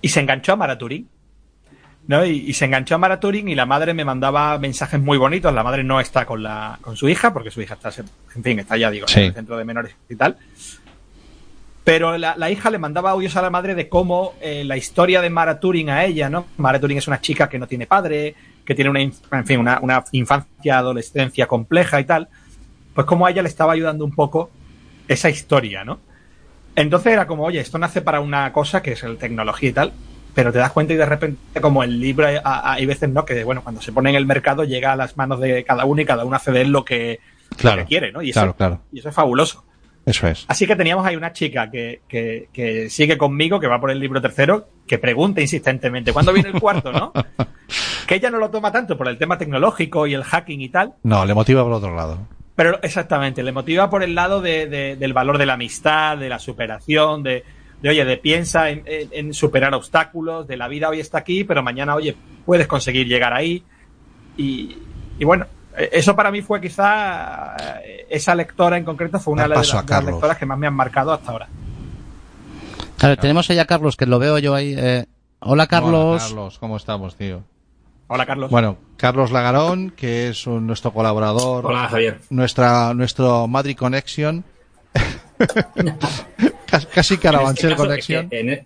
Y 0.01 0.09
se 0.09 0.19
enganchó 0.19 0.53
a 0.53 0.55
Maraturín. 0.55 1.07
¿No? 2.07 2.25
Y, 2.25 2.31
y 2.47 2.53
se 2.53 2.65
enganchó 2.65 2.95
a 2.95 2.97
Maraturín 2.97 3.47
y 3.49 3.55
la 3.55 3.65
madre 3.65 3.93
me 3.93 4.05
mandaba 4.05 4.57
mensajes 4.57 4.99
muy 4.99 5.17
bonitos. 5.17 5.53
La 5.53 5.63
madre 5.63 5.83
no 5.83 5.99
está 5.99 6.25
con 6.25 6.41
la 6.43 6.79
con 6.81 6.95
su 6.97 7.07
hija, 7.09 7.33
porque 7.33 7.51
su 7.51 7.61
hija 7.61 7.73
está, 7.75 7.91
en 8.35 8.43
fin, 8.43 8.59
está 8.59 8.77
ya, 8.77 8.89
digo, 8.89 9.07
Sí. 9.07 9.19
en 9.19 9.25
el 9.27 9.33
centro 9.33 9.57
de 9.57 9.65
menores 9.65 9.95
y 10.09 10.15
tal. 10.15 10.37
Pero 11.83 12.17
la, 12.17 12.35
la 12.35 12.51
hija 12.51 12.69
le 12.69 12.79
mandaba 12.79 13.11
audios 13.11 13.35
a 13.37 13.41
la 13.41 13.49
madre 13.49 13.73
de 13.73 13.87
cómo 13.87 14.33
eh, 14.41 14.63
la 14.65 14.75
historia 14.75 15.21
de 15.21 15.29
Mara 15.29 15.59
Turing 15.59 15.89
a 15.89 16.03
ella, 16.03 16.29
¿no? 16.29 16.45
Mara 16.57 16.79
Turing 16.81 16.97
es 16.97 17.07
una 17.07 17.21
chica 17.21 17.47
que 17.47 17.57
no 17.57 17.65
tiene 17.67 17.87
padre, 17.87 18.35
que 18.65 18.75
tiene 18.75 18.89
una, 18.89 18.99
en 19.01 19.45
fin, 19.45 19.59
una, 19.59 19.79
una 19.81 20.03
infancia, 20.11 20.77
adolescencia 20.77 21.47
compleja 21.47 22.01
y 22.01 22.03
tal. 22.03 22.27
Pues 22.93 23.07
cómo 23.07 23.25
a 23.25 23.31
ella 23.31 23.41
le 23.41 23.47
estaba 23.47 23.71
ayudando 23.71 24.03
un 24.03 24.11
poco 24.13 24.49
esa 25.07 25.29
historia, 25.29 25.85
¿no? 25.85 25.99
Entonces 26.75 27.13
era 27.13 27.25
como, 27.25 27.43
oye, 27.43 27.61
esto 27.61 27.77
nace 27.77 28.01
para 28.01 28.19
una 28.19 28.51
cosa 28.51 28.81
que 28.83 28.91
es 28.91 29.03
el 29.03 29.17
tecnología 29.17 29.69
y 29.69 29.73
tal, 29.73 29.93
pero 30.37 30.51
te 30.53 30.59
das 30.59 30.71
cuenta 30.71 30.93
y 30.93 30.97
de 30.97 31.05
repente 31.07 31.59
como 31.59 31.81
el 31.81 31.99
libro 31.99 32.27
a- 32.27 32.39
a- 32.43 32.73
hay 32.73 32.85
veces 32.85 33.09
no 33.09 33.25
que 33.25 33.43
bueno 33.43 33.63
cuando 33.63 33.81
se 33.81 33.91
pone 33.91 34.11
en 34.11 34.15
el 34.17 34.27
mercado 34.27 34.63
llega 34.65 34.91
a 34.91 34.95
las 34.95 35.17
manos 35.17 35.39
de 35.39 35.63
cada 35.63 35.83
uno 35.85 35.99
y 35.99 36.05
cada 36.05 36.23
uno 36.25 36.35
hace 36.35 36.51
de 36.51 36.61
él 36.61 36.69
lo 36.69 36.85
que, 36.85 37.19
lo 37.49 37.57
Claro. 37.57 37.77
que 37.81 37.85
quiere, 37.87 38.11
¿no? 38.11 38.21
Y 38.21 38.29
eso, 38.29 38.39
Claro, 38.41 38.55
claro. 38.55 38.81
y 38.91 38.99
eso 38.99 39.09
es 39.09 39.15
fabuloso. 39.15 39.63
Eso 40.05 40.27
es. 40.27 40.45
Así 40.47 40.67
que 40.67 40.75
teníamos 40.75 41.05
ahí 41.07 41.15
una 41.15 41.33
chica 41.33 41.71
que, 41.71 42.01
que, 42.07 42.49
que 42.53 42.87
sigue 42.91 43.17
conmigo, 43.17 43.59
que 43.59 43.65
va 43.67 43.81
por 43.81 43.89
el 43.89 43.99
libro 43.99 44.21
tercero, 44.21 44.69
que 44.85 44.99
pregunta 44.99 45.41
insistentemente, 45.41 46.13
¿cuándo 46.13 46.31
viene 46.33 46.49
el 46.49 46.61
cuarto, 46.61 46.91
no? 46.93 47.11
que 48.07 48.15
ella 48.15 48.29
no 48.29 48.37
lo 48.37 48.49
toma 48.51 48.71
tanto 48.71 48.95
por 48.95 49.07
el 49.07 49.17
tema 49.17 49.37
tecnológico 49.39 50.05
y 50.07 50.13
el 50.13 50.23
hacking 50.23 50.61
y 50.61 50.69
tal, 50.69 50.93
No, 51.03 51.25
le 51.25 51.33
motiva 51.33 51.63
por 51.63 51.73
otro 51.73 51.95
lado. 51.95 52.19
pero 52.55 52.79
exactamente, 52.83 53.41
le 53.43 53.51
motiva 53.51 53.89
por 53.89 54.03
el 54.03 54.13
lado 54.15 54.39
de, 54.39 54.67
de- 54.67 54.95
del 54.97 55.13
valor 55.13 55.37
de 55.39 55.45
la 55.47 55.53
amistad, 55.53 56.15
de 56.17 56.29
la 56.29 56.39
superación, 56.39 57.23
de, 57.23 57.43
de 57.81 57.89
oye, 57.89 58.05
de 58.05 58.17
piensa 58.17 58.69
en, 58.69 58.83
en- 58.85 59.09
en 59.11 59.33
superar 59.33 59.73
obstáculos, 59.73 60.47
de 60.47 60.57
la 60.57 60.67
vida 60.67 60.89
hoy 60.89 60.99
está 60.99 61.19
aquí, 61.19 61.43
pero 61.43 61.61
mañana, 61.63 61.95
oye, 61.95 62.15
puedes 62.45 62.67
conseguir 62.67 63.07
llegar 63.07 63.33
ahí. 63.33 63.63
Y, 64.37 64.77
y 65.19 65.25
bueno, 65.25 65.45
eh, 65.77 65.89
eso 65.93 66.15
para 66.15 66.31
mí 66.31 66.41
fue 66.41 66.59
quizá, 66.61 67.55
eh, 67.83 68.05
esa 68.09 68.33
lectora 68.35 68.77
en 68.77 68.83
concreto 68.85 69.19
fue 69.19 69.33
una 69.33 69.43
de 69.43 69.49
las, 69.49 69.85
de 69.85 70.11
lectoras 70.11 70.37
que 70.37 70.45
más 70.45 70.57
me 70.57 70.67
han 70.67 70.73
marcado 70.73 71.11
hasta 71.13 71.31
ahora. 71.31 71.47
A 72.99 73.07
ver, 73.09 73.17
tenemos 73.19 73.47
ahí 73.49 73.59
a 73.59 73.65
Carlos, 73.65 73.95
que 73.95 74.05
lo 74.07 74.17
veo 74.19 74.39
yo 74.39 74.55
ahí. 74.55 74.73
eh, 74.77 75.05
Hola, 75.39 75.67
Carlos. 75.67 75.93
Hola, 75.93 76.19
Carlos, 76.19 76.57
¿cómo 76.59 76.77
estamos, 76.77 77.15
tío? 77.15 77.43
Hola, 78.07 78.25
Carlos. 78.25 78.49
Bueno, 78.49 78.77
Carlos 78.97 79.31
Lagarón, 79.31 79.91
que 79.91 80.29
es 80.29 80.47
un- 80.47 80.65
nuestro 80.65 80.91
colaborador. 80.93 81.65
Hola, 81.67 81.87
Javier. 81.89 82.21
Nuestra, 82.31 82.93
nuestro 82.95 83.47
Madrid 83.47 83.77
Connection. 83.77 84.43
Casi, 86.69 87.17
Carabanchel 87.17 87.71
este 87.71 87.81
Conexión. 87.81 88.29
que 88.29 88.39
en- 88.39 88.65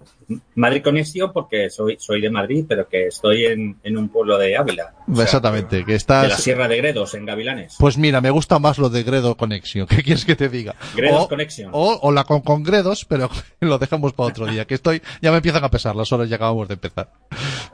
Madrid 0.55 0.81
Conexión 0.81 1.31
porque 1.33 1.69
soy, 1.69 1.97
soy 1.99 2.21
de 2.21 2.29
Madrid, 2.29 2.63
pero 2.67 2.87
que 2.87 3.07
estoy 3.07 3.45
en, 3.45 3.77
en 3.83 3.97
un 3.97 4.07
pueblo 4.09 4.37
de 4.37 4.55
Ávila. 4.55 4.93
O 5.07 5.15
sea, 5.15 5.23
Exactamente, 5.25 5.79
que 5.79 5.85
De 5.85 5.91
la 5.91 5.95
estás... 5.97 6.41
Sierra 6.41 6.67
de 6.69 6.77
Gredos, 6.77 7.13
en 7.15 7.25
Gavilanes. 7.25 7.75
Pues 7.77 7.97
mira, 7.97 8.21
me 8.21 8.29
gusta 8.29 8.57
más 8.59 8.77
lo 8.77 8.89
de 8.89 9.03
Gredo 9.03 9.35
Conexión. 9.35 9.87
¿Qué 9.89 10.03
quieres 10.03 10.23
que 10.25 10.35
te 10.35 10.47
diga? 10.49 10.75
Gredos 10.95 11.23
o, 11.23 11.27
Connection. 11.27 11.69
O, 11.73 11.99
o 12.01 12.11
la 12.11 12.23
con, 12.23 12.41
con 12.41 12.63
Gredos, 12.63 13.05
pero 13.05 13.29
lo 13.59 13.77
dejamos 13.77 14.13
para 14.13 14.29
otro 14.29 14.45
día. 14.45 14.65
Que 14.65 14.75
estoy, 14.75 15.01
ya 15.21 15.31
me 15.31 15.37
empiezan 15.37 15.63
a 15.63 15.69
pesar 15.69 15.95
las 15.95 16.11
horas 16.11 16.29
y 16.29 16.33
acabamos 16.33 16.67
de 16.67 16.75
empezar. 16.75 17.11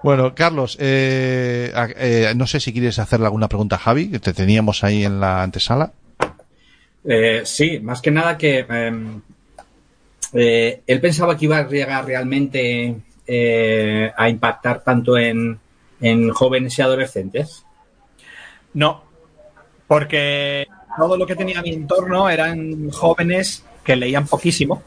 Bueno, 0.04 0.34
Carlos, 0.34 0.78
eh, 0.80 1.72
eh, 1.98 2.34
no 2.36 2.48
sé 2.48 2.60
si 2.60 2.74
quieres 2.74 2.98
hacerle 3.00 3.28
alguna 3.28 3.48
pregunta 3.48 3.76
a 3.76 3.80
Javi, 3.80 4.10
que 4.10 4.20
te 4.20 4.34
teníamos 4.34 4.84
ahí 4.84 5.06
en 5.06 5.20
la 5.20 5.44
antesala. 5.44 5.92
Eh, 7.10 7.42
sí, 7.46 7.80
más 7.80 8.02
que 8.02 8.12
nada 8.12 8.38
que 8.38 8.66
em, 8.68 9.22
eh, 10.34 10.82
él 10.88 11.02
pensaba 11.02 11.38
que 11.38 11.46
iba 11.46 11.58
a 11.58 11.68
llegar 11.68 12.06
realmente 12.06 12.96
eh, 13.26 14.12
a 14.16 14.30
impactar 14.30 14.84
tanto 14.84 15.18
en, 15.18 15.60
en 16.02 16.30
jóvenes 16.32 16.78
y 16.78 16.82
adolescentes. 16.82 17.66
No, 18.74 19.04
porque 19.88 20.68
todo 20.98 21.18
lo 21.18 21.26
que 21.26 21.36
tenía 21.36 21.60
a 21.60 21.64
mi 21.64 21.72
entorno 21.74 22.30
eran 22.30 22.90
jóvenes 22.92 23.64
que 23.84 23.96
leían 23.96 24.28
poquísimo. 24.28 24.84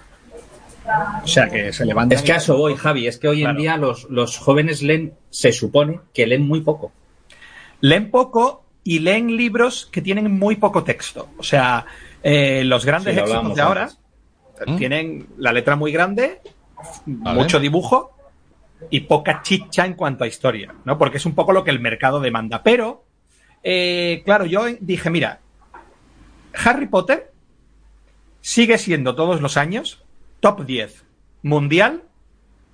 O 1.23 1.27
sea, 1.27 1.49
que 1.49 1.73
se 1.73 1.85
levantan. 1.85 2.19
Es 2.19 2.25
que 2.25 2.33
a 2.33 2.37
eso 2.37 2.57
voy, 2.57 2.75
Javi. 2.75 3.07
Es 3.07 3.19
que 3.19 3.29
hoy 3.29 3.41
Claro. 3.41 3.57
en 3.57 3.63
día 3.63 3.77
los, 3.77 4.05
los 4.11 4.39
jóvenes 4.39 4.83
leen, 4.83 5.15
se 5.31 5.53
supone 5.53 6.01
que 6.13 6.27
leen 6.27 6.47
muy 6.47 6.63
poco. 6.63 6.93
Leen 7.81 8.11
poco 8.11 8.65
y 8.83 8.99
leen 8.99 9.37
libros 9.37 9.89
que 9.93 10.03
tienen 10.03 10.31
muy 10.33 10.57
poco 10.57 10.83
texto. 10.83 11.29
O 11.39 11.43
sea, 11.45 11.87
eh, 12.23 12.63
los 12.65 12.85
grandes 12.85 13.15
Sí, 13.15 13.21
éxitos 13.21 13.55
de 13.55 13.63
ahora 13.63 13.83
antes. 13.85 13.99
¿Mm? 14.67 14.77
tienen 14.77 15.27
la 15.39 15.53
letra 15.53 15.77
muy 15.77 15.93
grande, 15.93 16.41
mucho 17.07 17.61
dibujo 17.61 18.13
y 18.91 19.01
poca 19.01 19.43
chicha 19.43 19.85
en 19.85 19.95
cuanto 19.95 20.25
a 20.25 20.27
historia, 20.27 20.75
¿no? 20.85 20.97
Porque 20.99 21.19
es 21.19 21.27
un 21.27 21.35
poco 21.35 21.53
lo 21.53 21.65
que 21.65 21.71
el 21.71 21.81
mercado 21.81 22.21
demanda. 22.21 22.63
Pero, 22.63 23.05
eh, 23.63 24.23
claro, 24.25 24.47
yo 24.47 24.65
dije, 24.81 25.11
mira, 25.11 25.41
Harry 26.65 26.87
Potter 26.87 27.33
sigue 28.41 28.79
siendo 28.79 29.15
todos 29.15 29.41
los 29.41 29.57
años 29.57 30.03
top 30.41 30.65
10 30.65 31.05
mundial 31.43 32.03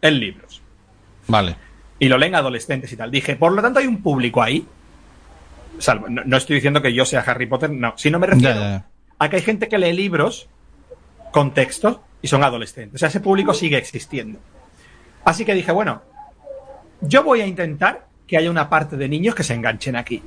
en 0.02 0.20
libros. 0.20 0.62
Vale. 1.26 1.56
Y 1.98 2.08
lo 2.08 2.18
leen 2.18 2.34
adolescentes 2.34 2.92
y 2.92 2.96
tal. 2.96 3.10
Dije, 3.10 3.36
por 3.36 3.52
lo 3.52 3.62
tanto 3.62 3.80
hay 3.80 3.86
un 3.86 4.02
público 4.02 4.42
ahí. 4.42 4.66
Salvo, 5.78 6.08
no, 6.08 6.22
no 6.24 6.36
estoy 6.36 6.56
diciendo 6.56 6.80
que 6.80 6.94
yo 6.94 7.04
sea 7.04 7.20
Harry 7.20 7.46
Potter, 7.46 7.70
no. 7.70 7.94
Si 7.96 8.10
no 8.10 8.18
me 8.18 8.26
refiero 8.26 8.84
a 9.18 9.30
que 9.30 9.36
hay 9.36 9.42
gente 9.42 9.68
que 9.68 9.78
lee 9.78 9.92
libros 9.92 10.48
con 11.36 11.52
textos 11.52 11.98
y 12.22 12.28
son 12.28 12.42
adolescentes. 12.42 12.94
O 12.94 12.98
sea, 12.98 13.08
ese 13.08 13.20
público 13.20 13.52
sigue 13.52 13.76
existiendo. 13.76 14.38
Así 15.22 15.44
que 15.44 15.52
dije, 15.52 15.70
bueno, 15.70 16.00
yo 17.02 17.22
voy 17.24 17.42
a 17.42 17.46
intentar 17.46 18.06
que 18.26 18.38
haya 18.38 18.50
una 18.50 18.70
parte 18.70 18.96
de 18.96 19.06
niños 19.06 19.34
que 19.34 19.42
se 19.42 19.52
enganchen 19.52 19.96
aquí. 19.96 20.22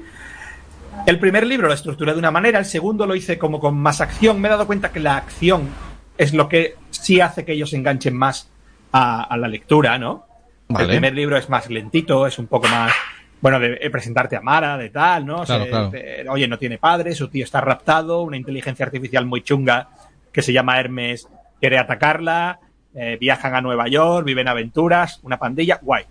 El 1.07 1.17
primer 1.17 1.47
libro 1.47 1.67
lo 1.67 1.73
estructuré 1.73 2.13
de 2.13 2.19
una 2.19 2.29
manera, 2.29 2.59
el 2.59 2.65
segundo 2.65 3.07
lo 3.07 3.15
hice 3.15 3.39
como 3.39 3.59
con 3.59 3.75
más 3.75 4.01
acción. 4.01 4.39
Me 4.39 4.49
he 4.49 4.51
dado 4.51 4.67
cuenta 4.67 4.91
que 4.91 4.99
la 4.99 5.17
acción 5.17 5.67
es 6.15 6.31
lo 6.35 6.47
que 6.47 6.75
sí 6.91 7.21
hace 7.21 7.43
que 7.43 7.53
ellos 7.53 7.71
se 7.71 7.77
enganchen 7.77 8.15
más 8.15 8.51
a, 8.91 9.23
a 9.23 9.35
la 9.35 9.47
lectura, 9.47 9.97
¿no? 9.97 10.27
Vale. 10.67 10.83
El 10.85 10.89
primer 10.91 11.15
libro 11.15 11.37
es 11.37 11.49
más 11.49 11.71
lentito, 11.71 12.27
es 12.27 12.37
un 12.37 12.45
poco 12.45 12.67
más, 12.67 12.93
bueno, 13.41 13.59
de, 13.59 13.77
de 13.77 13.89
presentarte 13.89 14.35
a 14.35 14.41
Mara, 14.41 14.77
de 14.77 14.91
tal, 14.91 15.25
¿no? 15.25 15.43
Claro, 15.43 15.63
Se- 15.63 15.69
claro. 15.71 15.89
de- 15.89 16.27
oye, 16.29 16.47
no 16.47 16.59
tiene 16.59 16.77
padre, 16.77 17.15
su 17.15 17.29
tío 17.29 17.45
está 17.45 17.61
raptado, 17.61 18.21
una 18.21 18.37
inteligencia 18.37 18.85
artificial 18.85 19.25
muy 19.25 19.41
chunga 19.41 19.89
que 20.31 20.41
se 20.41 20.53
llama 20.53 20.79
Hermes 20.79 21.27
quiere 21.59 21.77
atacarla, 21.77 22.59
eh, 22.95 23.17
viajan 23.19 23.55
a 23.55 23.61
Nueva 23.61 23.87
York, 23.87 24.25
viven 24.25 24.47
aventuras, 24.47 25.19
una 25.23 25.37
pandilla, 25.37 25.79
guay. 25.81 26.05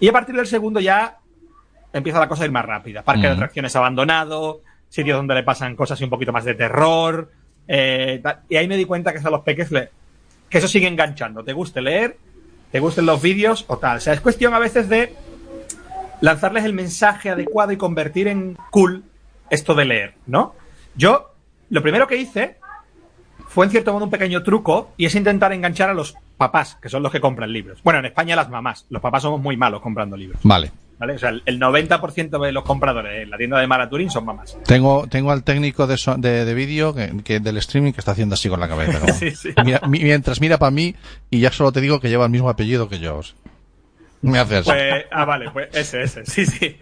Y 0.00 0.08
a 0.08 0.12
partir 0.12 0.34
del 0.34 0.46
segundo 0.46 0.80
ya 0.80 1.18
empieza 1.92 2.18
la 2.20 2.28
cosa 2.28 2.42
a 2.42 2.46
ir 2.46 2.52
más 2.52 2.64
rápida. 2.64 3.02
Parque 3.02 3.22
de 3.22 3.28
atracciones 3.34 3.74
abandonado, 3.76 4.60
sitios 4.88 5.16
donde 5.16 5.34
le 5.34 5.42
pasan 5.42 5.76
cosas 5.76 6.00
y 6.00 6.04
un 6.04 6.10
poquito 6.10 6.32
más 6.32 6.44
de 6.44 6.54
terror. 6.54 7.30
eh, 7.68 8.20
y 8.48 8.56
ahí 8.56 8.66
me 8.66 8.76
di 8.76 8.84
cuenta 8.84 9.12
que 9.12 9.18
eso 9.18 9.28
a 9.28 9.30
los 9.30 9.42
peques 9.42 9.70
le- 9.70 9.90
que 10.48 10.58
eso 10.58 10.66
sigue 10.66 10.88
enganchando. 10.88 11.44
Te 11.44 11.52
guste 11.52 11.80
leer, 11.80 12.16
te 12.72 12.80
gusten 12.80 13.06
los 13.06 13.22
vídeos 13.22 13.64
o 13.68 13.78
tal. 13.78 13.98
O 13.98 14.00
sea, 14.00 14.12
es 14.12 14.20
cuestión 14.20 14.54
a 14.54 14.58
veces 14.58 14.88
de 14.88 15.14
lanzarles 16.20 16.64
el 16.64 16.72
mensaje 16.72 17.30
adecuado 17.30 17.72
y 17.72 17.76
convertir 17.76 18.28
en 18.28 18.56
cool 18.70 19.04
esto 19.50 19.74
de 19.74 19.84
leer, 19.84 20.14
¿no? 20.26 20.54
Yo, 20.96 21.32
lo 21.70 21.82
primero 21.82 22.06
que 22.06 22.16
hice 22.16 22.56
fue 23.50 23.66
en 23.66 23.70
cierto 23.72 23.92
modo 23.92 24.04
un 24.04 24.10
pequeño 24.10 24.42
truco 24.42 24.92
y 24.96 25.04
es 25.06 25.14
intentar 25.14 25.52
enganchar 25.52 25.90
a 25.90 25.94
los 25.94 26.14
papás, 26.38 26.78
que 26.80 26.88
son 26.88 27.02
los 27.02 27.10
que 27.12 27.20
compran 27.20 27.52
libros. 27.52 27.80
Bueno, 27.82 27.98
en 27.98 28.06
España 28.06 28.36
las 28.36 28.48
mamás. 28.48 28.86
Los 28.90 29.02
papás 29.02 29.22
somos 29.22 29.40
muy 29.40 29.56
malos 29.56 29.80
comprando 29.82 30.16
libros. 30.16 30.40
Vale. 30.44 30.70
¿Vale? 30.98 31.14
O 31.14 31.18
sea, 31.18 31.30
el 31.30 31.42
el 31.46 31.58
90% 31.58 32.42
de 32.44 32.52
los 32.52 32.62
compradores 32.62 33.22
en 33.22 33.30
la 33.30 33.38
tienda 33.38 33.58
de 33.58 33.66
Maraturín 33.66 34.10
son 34.10 34.24
mamás. 34.26 34.56
Tengo, 34.66 35.06
tengo 35.08 35.30
al 35.32 35.42
técnico 35.44 35.86
de, 35.86 35.96
so- 35.96 36.16
de, 36.16 36.44
de 36.44 36.54
vídeo 36.54 36.94
que, 36.94 37.10
que 37.24 37.40
del 37.40 37.56
streaming 37.56 37.92
que 37.92 38.00
está 38.00 38.12
haciendo 38.12 38.34
así 38.34 38.48
con 38.50 38.60
la 38.60 38.68
cabeza. 38.68 39.06
Sí, 39.14 39.30
sí. 39.30 39.50
Mira- 39.64 39.80
mientras 39.88 40.40
mira 40.40 40.58
para 40.58 40.70
mí 40.70 40.94
y 41.30 41.40
ya 41.40 41.50
solo 41.52 41.72
te 41.72 41.80
digo 41.80 42.00
que 42.00 42.08
lleva 42.10 42.26
el 42.26 42.30
mismo 42.30 42.50
apellido 42.50 42.88
que 42.88 42.98
yo. 42.98 43.20
Me 44.22 44.38
hace 44.38 44.58
así. 44.58 44.70
Pues, 44.70 45.06
ah, 45.10 45.24
vale, 45.24 45.50
pues 45.50 45.68
ese, 45.74 46.02
ese, 46.02 46.26
sí, 46.26 46.44
sí. 46.44 46.76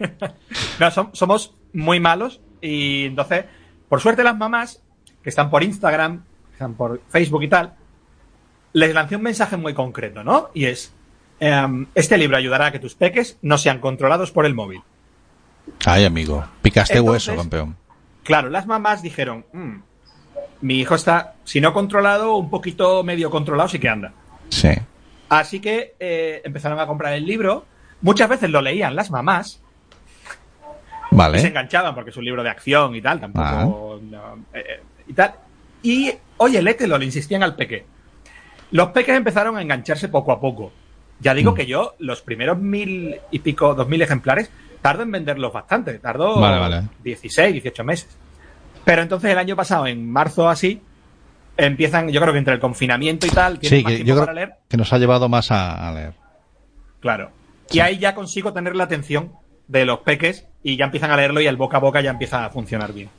No, 0.79 0.87
som- 0.91 1.09
somos 1.13 1.53
muy 1.73 1.99
malos 2.01 2.41
y 2.61 3.05
entonces, 3.05 3.45
por 3.87 4.01
suerte 4.01 4.23
las 4.25 4.37
mamás, 4.37 4.83
que 5.23 5.29
están 5.29 5.49
por 5.49 5.63
Instagram, 5.63 6.25
están 6.59 6.73
por 6.73 7.01
Facebook 7.07 7.41
y 7.43 7.47
tal, 7.47 7.73
les 8.73 8.93
lancé 8.93 9.15
un 9.15 9.21
mensaje 9.21 9.55
muy 9.55 9.73
concreto, 9.73 10.25
¿no? 10.25 10.49
Y 10.53 10.65
es, 10.65 10.93
em, 11.39 11.85
este 11.95 12.17
libro 12.17 12.35
ayudará 12.35 12.65
a 12.67 12.71
que 12.73 12.79
tus 12.79 12.95
peques 12.95 13.37
no 13.41 13.57
sean 13.57 13.79
controlados 13.79 14.31
por 14.31 14.45
el 14.45 14.53
móvil. 14.53 14.81
Ay, 15.85 16.03
amigo. 16.03 16.43
Picaste 16.61 16.97
Entonces- 16.97 17.27
hueso, 17.29 17.41
campeón. 17.41 17.77
Claro, 18.23 18.49
las 18.49 18.67
mamás 18.67 19.01
dijeron, 19.01 19.45
"Mm, 19.53 19.75
mi 20.61 20.79
hijo 20.79 20.95
está, 20.95 21.35
si 21.45 21.61
no 21.61 21.71
controlado, 21.71 22.35
un 22.35 22.49
poquito 22.49 23.03
medio 23.05 23.29
controlado, 23.31 23.69
sí 23.69 23.79
que 23.79 23.87
anda. 23.87 24.11
Sí. 24.49 24.71
Así 25.29 25.61
que 25.61 25.95
eh, 25.97 26.41
empezaron 26.43 26.77
a 26.79 26.87
comprar 26.87 27.13
el 27.13 27.25
libro. 27.25 27.65
Muchas 28.01 28.27
veces 28.27 28.49
lo 28.49 28.61
leían 28.61 28.95
las 28.97 29.11
mamás 29.11 29.61
y 31.11 31.15
se 31.15 31.15
Vale. 31.15 31.41
enganchaban 31.47 31.95
porque 31.95 32.09
es 32.09 32.17
un 32.17 32.25
libro 32.25 32.43
de 32.43 32.49
acción 32.49 32.95
y 32.95 33.01
tal, 33.01 33.21
tampoco. 33.21 34.01
no, 34.03 34.35
eh, 34.53 34.59
eh, 34.67 34.83
y 35.07 35.13
tal. 35.13 35.35
Y, 35.81 36.11
oye, 36.39 36.61
lételo, 36.61 36.97
le 36.97 37.05
insistían 37.05 37.43
al 37.43 37.55
peque. 37.55 37.85
Los 38.71 38.89
peques 38.89 39.15
empezaron 39.15 39.57
a 39.57 39.61
engancharse 39.61 40.09
poco 40.09 40.31
a 40.31 40.39
poco. 40.39 40.71
Ya 41.19 41.33
digo 41.33 41.51
Mm. 41.51 41.55
que 41.55 41.65
yo, 41.65 41.95
los 41.99 42.21
primeros 42.21 42.57
mil 42.59 43.15
y 43.31 43.39
pico, 43.39 43.73
dos 43.75 43.87
mil 43.87 44.01
ejemplares, 44.01 44.49
tardo 44.81 45.03
en 45.03 45.11
venderlos 45.11 45.51
bastante. 45.53 45.99
Tardó 45.99 46.39
Vale, 46.39 46.59
vale. 46.59 46.83
16, 47.03 47.53
18 47.53 47.83
meses. 47.83 48.09
Pero 48.85 49.01
entonces 49.01 49.29
el 49.31 49.37
año 49.37 49.55
pasado, 49.55 49.85
en 49.87 50.09
marzo 50.09 50.47
así, 50.49 50.81
empiezan, 51.57 52.09
yo 52.09 52.21
creo 52.21 52.33
que 52.33 52.39
entre 52.39 52.53
el 52.53 52.59
confinamiento 52.59 53.27
y 53.27 53.29
tal, 53.29 53.59
tienen 53.59 53.79
Sí, 53.79 53.83
más 53.83 53.93
que 53.93 54.03
yo 54.03 54.13
para 54.15 54.25
creo 54.31 54.35
leer. 54.35 54.53
que 54.69 54.77
nos 54.77 54.91
ha 54.93 54.97
llevado 54.97 55.27
más 55.29 55.51
a, 55.51 55.89
a 55.89 55.93
leer. 55.93 56.13
Claro. 57.01 57.31
Y 57.71 57.79
ahí 57.81 57.97
ya 57.99 58.15
consigo 58.15 58.53
tener 58.53 58.75
la 58.75 58.85
atención 58.85 59.33
de 59.67 59.85
los 59.85 59.99
peques 59.99 60.47
y 60.63 60.77
ya 60.77 60.85
empiezan 60.85 61.11
a 61.11 61.17
leerlo 61.17 61.41
y 61.41 61.47
el 61.47 61.57
boca 61.57 61.77
a 61.77 61.79
boca 61.81 62.01
ya 62.01 62.11
empieza 62.11 62.45
a 62.45 62.49
funcionar 62.49 62.93
bien. 62.93 63.09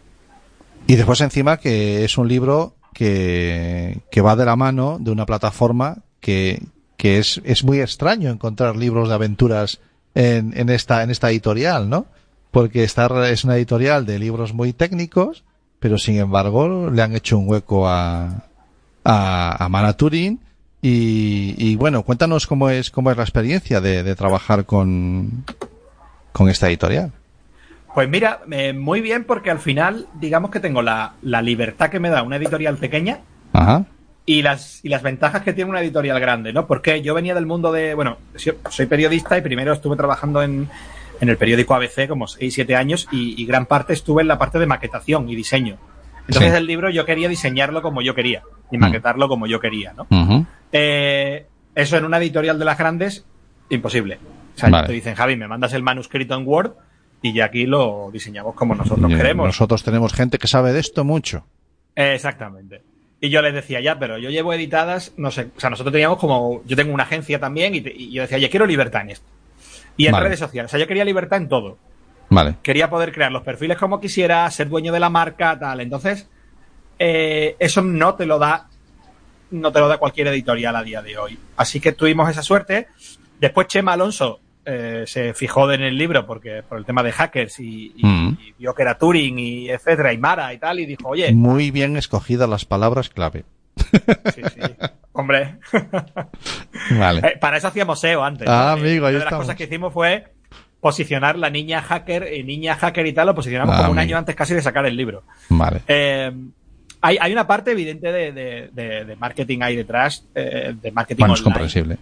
Y 0.86 0.96
después 0.96 1.20
encima 1.20 1.58
que 1.58 2.04
es 2.04 2.16
un 2.18 2.26
libro 2.26 2.74
que, 2.92 4.00
que 4.10 4.20
va 4.20 4.36
de 4.36 4.44
la 4.44 4.56
mano 4.56 4.98
de 5.00 5.10
una 5.10 5.26
plataforma 5.26 5.98
que, 6.20 6.62
que 6.96 7.18
es, 7.18 7.40
es 7.44 7.64
muy 7.64 7.80
extraño 7.80 8.30
encontrar 8.30 8.76
libros 8.76 9.08
de 9.08 9.14
aventuras 9.14 9.80
en, 10.14 10.52
en 10.56 10.68
esta, 10.68 11.02
en 11.02 11.10
esta 11.10 11.30
editorial, 11.30 11.88
¿no? 11.88 12.06
Porque 12.50 12.84
esta 12.84 13.30
es 13.30 13.44
una 13.44 13.56
editorial 13.56 14.06
de 14.06 14.18
libros 14.18 14.52
muy 14.52 14.72
técnicos, 14.72 15.44
pero 15.78 15.98
sin 15.98 16.16
embargo 16.16 16.90
le 16.90 17.02
han 17.02 17.14
hecho 17.14 17.38
un 17.38 17.48
hueco 17.48 17.88
a, 17.88 18.44
a, 19.04 19.64
a. 19.64 19.96
Y, 20.82 21.54
y 21.58 21.76
bueno, 21.76 22.02
cuéntanos 22.02 22.46
cómo 22.46 22.70
es, 22.70 22.90
cómo 22.90 23.10
es 23.10 23.16
la 23.16 23.22
experiencia 23.22 23.80
de, 23.80 24.02
de 24.02 24.16
trabajar 24.16 24.64
con, 24.64 25.44
con 26.32 26.48
esta 26.48 26.68
editorial. 26.68 27.12
Pues 27.94 28.08
mira, 28.08 28.40
eh, 28.50 28.72
muy 28.72 29.00
bien 29.00 29.24
porque 29.24 29.50
al 29.50 29.58
final, 29.58 30.06
digamos 30.14 30.50
que 30.50 30.60
tengo 30.60 30.80
la, 30.82 31.14
la 31.22 31.42
libertad 31.42 31.90
que 31.90 31.98
me 32.00 32.08
da 32.10 32.22
una 32.22 32.36
editorial 32.36 32.76
pequeña 32.76 33.18
Ajá. 33.52 33.84
y 34.26 34.42
las, 34.42 34.84
y 34.84 34.88
las 34.88 35.02
ventajas 35.02 35.42
que 35.42 35.52
tiene 35.52 35.70
una 35.70 35.80
editorial 35.80 36.20
grande, 36.20 36.52
¿no? 36.52 36.66
Porque 36.66 37.02
yo 37.02 37.14
venía 37.14 37.34
del 37.34 37.46
mundo 37.46 37.72
de, 37.72 37.94
bueno, 37.94 38.18
so- 38.36 38.54
soy 38.70 38.86
periodista 38.86 39.36
y 39.36 39.40
primero 39.42 39.72
estuve 39.72 39.96
trabajando 39.96 40.40
en, 40.42 40.68
en 41.20 41.28
el 41.28 41.36
periódico 41.36 41.74
ABC 41.74 42.06
como 42.08 42.28
6, 42.28 42.54
7 42.54 42.76
años 42.76 43.08
y, 43.10 43.40
y 43.42 43.44
gran 43.44 43.66
parte 43.66 43.92
estuve 43.92 44.22
en 44.22 44.28
la 44.28 44.38
parte 44.38 44.58
de 44.60 44.66
maquetación 44.66 45.28
y 45.28 45.34
diseño. 45.34 45.76
Entonces 46.28 46.52
Sí. 46.52 46.58
el 46.58 46.66
libro 46.66 46.90
yo 46.90 47.04
quería 47.04 47.28
diseñarlo 47.28 47.82
como 47.82 48.02
yo 48.02 48.14
quería 48.14 48.42
y 48.70 48.78
maquetarlo 48.78 49.26
como 49.28 49.48
yo 49.48 49.58
quería, 49.58 49.94
¿no? 49.94 50.46
Eh, 50.70 51.46
eso 51.74 51.96
en 51.96 52.04
una 52.04 52.18
editorial 52.18 52.56
de 52.56 52.64
las 52.64 52.78
grandes, 52.78 53.24
imposible. 53.68 54.18
O 54.54 54.58
sea, 54.60 54.68
Vale. 54.70 54.86
te 54.86 54.92
dicen, 54.92 55.16
Javi, 55.16 55.34
me 55.36 55.48
mandas 55.48 55.72
el 55.72 55.82
manuscrito 55.82 56.36
en 56.36 56.46
Word 56.46 56.72
y 57.22 57.32
ya 57.32 57.46
aquí 57.46 57.66
lo 57.66 58.10
diseñamos 58.12 58.54
como 58.54 58.74
nosotros 58.74 59.10
Y, 59.10 59.16
queremos. 59.16 59.46
Nosotros 59.46 59.82
tenemos 59.82 60.12
gente 60.12 60.38
que 60.38 60.46
sabe 60.46 60.72
de 60.72 60.80
esto 60.80 61.04
mucho. 61.04 61.44
Exactamente. 61.94 62.82
Y 63.20 63.28
yo 63.28 63.42
les 63.42 63.52
decía, 63.52 63.80
ya, 63.80 63.98
pero 63.98 64.16
yo 64.18 64.30
llevo 64.30 64.54
editadas, 64.54 65.12
no 65.18 65.30
sé, 65.30 65.48
o 65.56 65.60
sea, 65.60 65.68
nosotros 65.68 65.92
teníamos 65.92 66.18
como, 66.18 66.62
yo 66.64 66.74
tengo 66.76 66.94
una 66.94 67.02
agencia 67.02 67.38
también 67.38 67.74
y, 67.74 67.80
te- 67.82 67.92
y 67.94 68.10
yo 68.12 68.22
decía, 68.22 68.38
yo 68.38 68.48
quiero 68.48 68.64
libertad 68.66 69.02
en 69.02 69.10
esto. 69.10 69.26
Y 69.98 70.06
en 70.06 70.12
Vale. 70.12 70.24
redes 70.26 70.38
sociales, 70.38 70.70
o 70.70 70.72
sea, 70.72 70.80
yo 70.80 70.86
quería 70.86 71.04
libertad 71.04 71.36
en 71.38 71.48
todo. 71.48 71.76
Vale. 72.30 72.54
Quería 72.62 72.88
poder 72.88 73.12
crear 73.12 73.30
los 73.30 73.42
perfiles 73.42 73.76
como 73.76 74.00
quisiera, 74.00 74.50
ser 74.50 74.68
dueño 74.70 74.92
de 74.92 75.00
la 75.00 75.10
marca, 75.10 75.58
tal. 75.58 75.80
Entonces, 75.80 76.28
eh, 76.98 77.56
eso 77.58 77.82
no 77.82 78.14
te 78.14 78.24
lo 78.24 78.38
da, 78.38 78.68
no 79.50 79.70
te 79.72 79.80
lo 79.80 79.88
da 79.88 79.98
cualquier 79.98 80.28
editorial 80.28 80.74
a 80.76 80.82
día 80.82 81.02
de 81.02 81.18
hoy. 81.18 81.38
Así 81.56 81.80
que 81.80 81.92
tuvimos 81.92 82.30
esa 82.30 82.42
suerte. 82.42 82.86
Después 83.40 83.66
Chema 83.66 83.92
Alonso 83.94 84.40
eh, 84.70 85.04
se 85.06 85.34
fijó 85.34 85.70
en 85.72 85.82
el 85.82 85.96
libro 85.98 86.26
porque 86.26 86.62
por 86.68 86.78
el 86.78 86.84
tema 86.84 87.02
de 87.02 87.12
hackers 87.12 87.58
y, 87.60 87.92
y- 87.96 88.06
Mm. 88.06 88.38
y 88.40 88.54
vio 88.58 88.74
que 88.74 88.82
era 88.82 88.96
Turing 88.98 89.38
y 89.38 89.70
etcétera 89.70 90.12
y 90.12 90.18
Mara 90.18 90.52
y 90.54 90.58
tal 90.58 90.78
y 90.80 90.86
dijo, 90.86 91.08
oye, 91.08 91.32
Muy 91.32 91.70
bien 91.70 91.96
escogidas 91.96 92.48
las 92.48 92.64
palabras 92.64 93.08
clave. 93.08 93.44
sí, 94.34 94.42
sí, 94.54 94.60
hombre, 95.12 95.56
Vale. 96.98 97.20
Eh, 97.26 97.36
para 97.40 97.56
eso 97.56 97.68
hacíamos 97.68 98.00
SEO 98.00 98.22
antes. 98.24 98.46
Ah, 98.48 98.74
Eh, 98.76 98.80
amigo, 98.80 99.04
una 99.04 99.08
de 99.08 99.12
las 99.14 99.24
estamos. 99.24 99.44
cosas 99.44 99.56
que 99.56 99.64
hicimos 99.64 99.92
fue 99.92 100.24
posicionar 100.80 101.38
la 101.38 101.50
niña 101.50 101.82
hacker 101.82 102.32
y 102.32 102.42
niña 102.42 102.74
hacker 102.76 103.06
y 103.06 103.12
tal, 103.12 103.26
lo 103.26 103.34
posicionamos 103.34 103.74
Ah, 103.74 103.80
como 103.80 103.92
un 103.92 103.98
año 103.98 104.16
antes 104.16 104.34
casi 104.34 104.54
de 104.54 104.62
sacar 104.62 104.86
el 104.86 104.96
libro. 104.96 105.24
Vale. 105.50 105.82
Eh, 105.88 106.32
hay, 107.02 107.18
hay 107.20 107.32
una 107.32 107.46
parte 107.46 107.72
evidente 107.72 108.10
de, 108.12 108.32
de- 108.32 108.70
de- 108.72 109.04
de 109.04 109.16
marketing 109.16 109.58
ahí 109.62 109.76
detrás, 109.76 110.26
de 110.34 110.90
marketing 110.92 111.20
Bueno, 111.20 111.34
es 111.34 111.42
comprensible. 111.42 111.96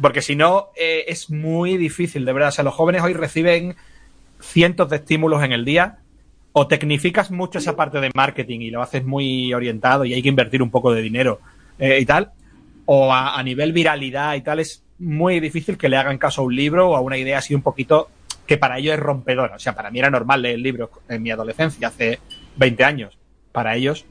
Porque 0.00 0.22
si 0.22 0.36
no, 0.36 0.68
eh, 0.76 1.04
es 1.08 1.30
muy 1.30 1.76
difícil, 1.76 2.24
de 2.24 2.32
verdad. 2.32 2.50
O 2.50 2.52
sea, 2.52 2.64
los 2.64 2.74
jóvenes 2.74 3.02
hoy 3.02 3.14
reciben 3.14 3.76
cientos 4.40 4.90
de 4.90 4.96
estímulos 4.96 5.42
en 5.42 5.52
el 5.52 5.64
día. 5.64 5.98
O 6.52 6.66
tecnificas 6.66 7.30
mucho 7.30 7.58
esa 7.58 7.76
parte 7.76 8.00
de 8.00 8.10
marketing 8.14 8.60
y 8.60 8.70
lo 8.70 8.80
haces 8.80 9.04
muy 9.04 9.52
orientado 9.52 10.06
y 10.06 10.14
hay 10.14 10.22
que 10.22 10.30
invertir 10.30 10.62
un 10.62 10.70
poco 10.70 10.90
de 10.92 11.02
dinero 11.02 11.40
eh, 11.78 11.98
y 12.00 12.06
tal. 12.06 12.32
O 12.86 13.12
a, 13.12 13.38
a 13.38 13.42
nivel 13.42 13.72
viralidad 13.72 14.34
y 14.36 14.40
tal, 14.40 14.60
es 14.60 14.82
muy 14.98 15.38
difícil 15.40 15.76
que 15.76 15.90
le 15.90 15.98
hagan 15.98 16.16
caso 16.16 16.40
a 16.40 16.44
un 16.44 16.56
libro 16.56 16.90
o 16.90 16.96
a 16.96 17.00
una 17.00 17.18
idea 17.18 17.38
así 17.38 17.54
un 17.54 17.60
poquito 17.60 18.08
que 18.46 18.56
para 18.56 18.78
ellos 18.78 18.94
es 18.94 19.00
rompedora. 19.00 19.56
O 19.56 19.58
sea, 19.58 19.74
para 19.74 19.90
mí 19.90 19.98
era 19.98 20.08
normal 20.08 20.42
leer 20.42 20.58
libros 20.58 20.90
en 21.08 21.22
mi 21.22 21.30
adolescencia, 21.30 21.88
hace 21.88 22.20
20 22.56 22.84
años. 22.84 23.18
Para 23.52 23.76
ellos 23.76 24.06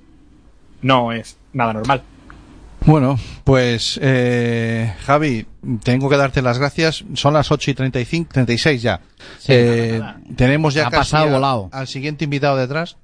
no 0.82 1.12
es 1.12 1.38
nada 1.54 1.74
normal. 1.74 2.04
Bueno, 2.86 3.18
pues 3.44 4.00
eh, 4.02 4.94
Javi, 5.06 5.48
tengo 5.84 6.08
que 6.08 6.18
darte 6.18 6.44
las 6.44 6.60
gracias. 6.60 7.04
Son 7.16 7.34
las 7.34 7.52
8 7.52 7.72
y 7.72 7.74
35, 7.74 8.30
36 8.32 8.82
ya. 8.82 9.02
Sí, 9.40 9.54
Eh, 9.54 9.98
nada, 10.00 10.12
nada. 10.20 10.36
tenemos 10.36 10.74
ya 10.76 10.88
Ha 10.88 10.92
casi 10.92 11.00
pasado 11.12 11.30
a- 11.30 11.34
volado. 11.34 11.70
al 11.72 11.88
siguiente 11.88 12.26
invitado 12.26 12.58
detrás 12.58 12.98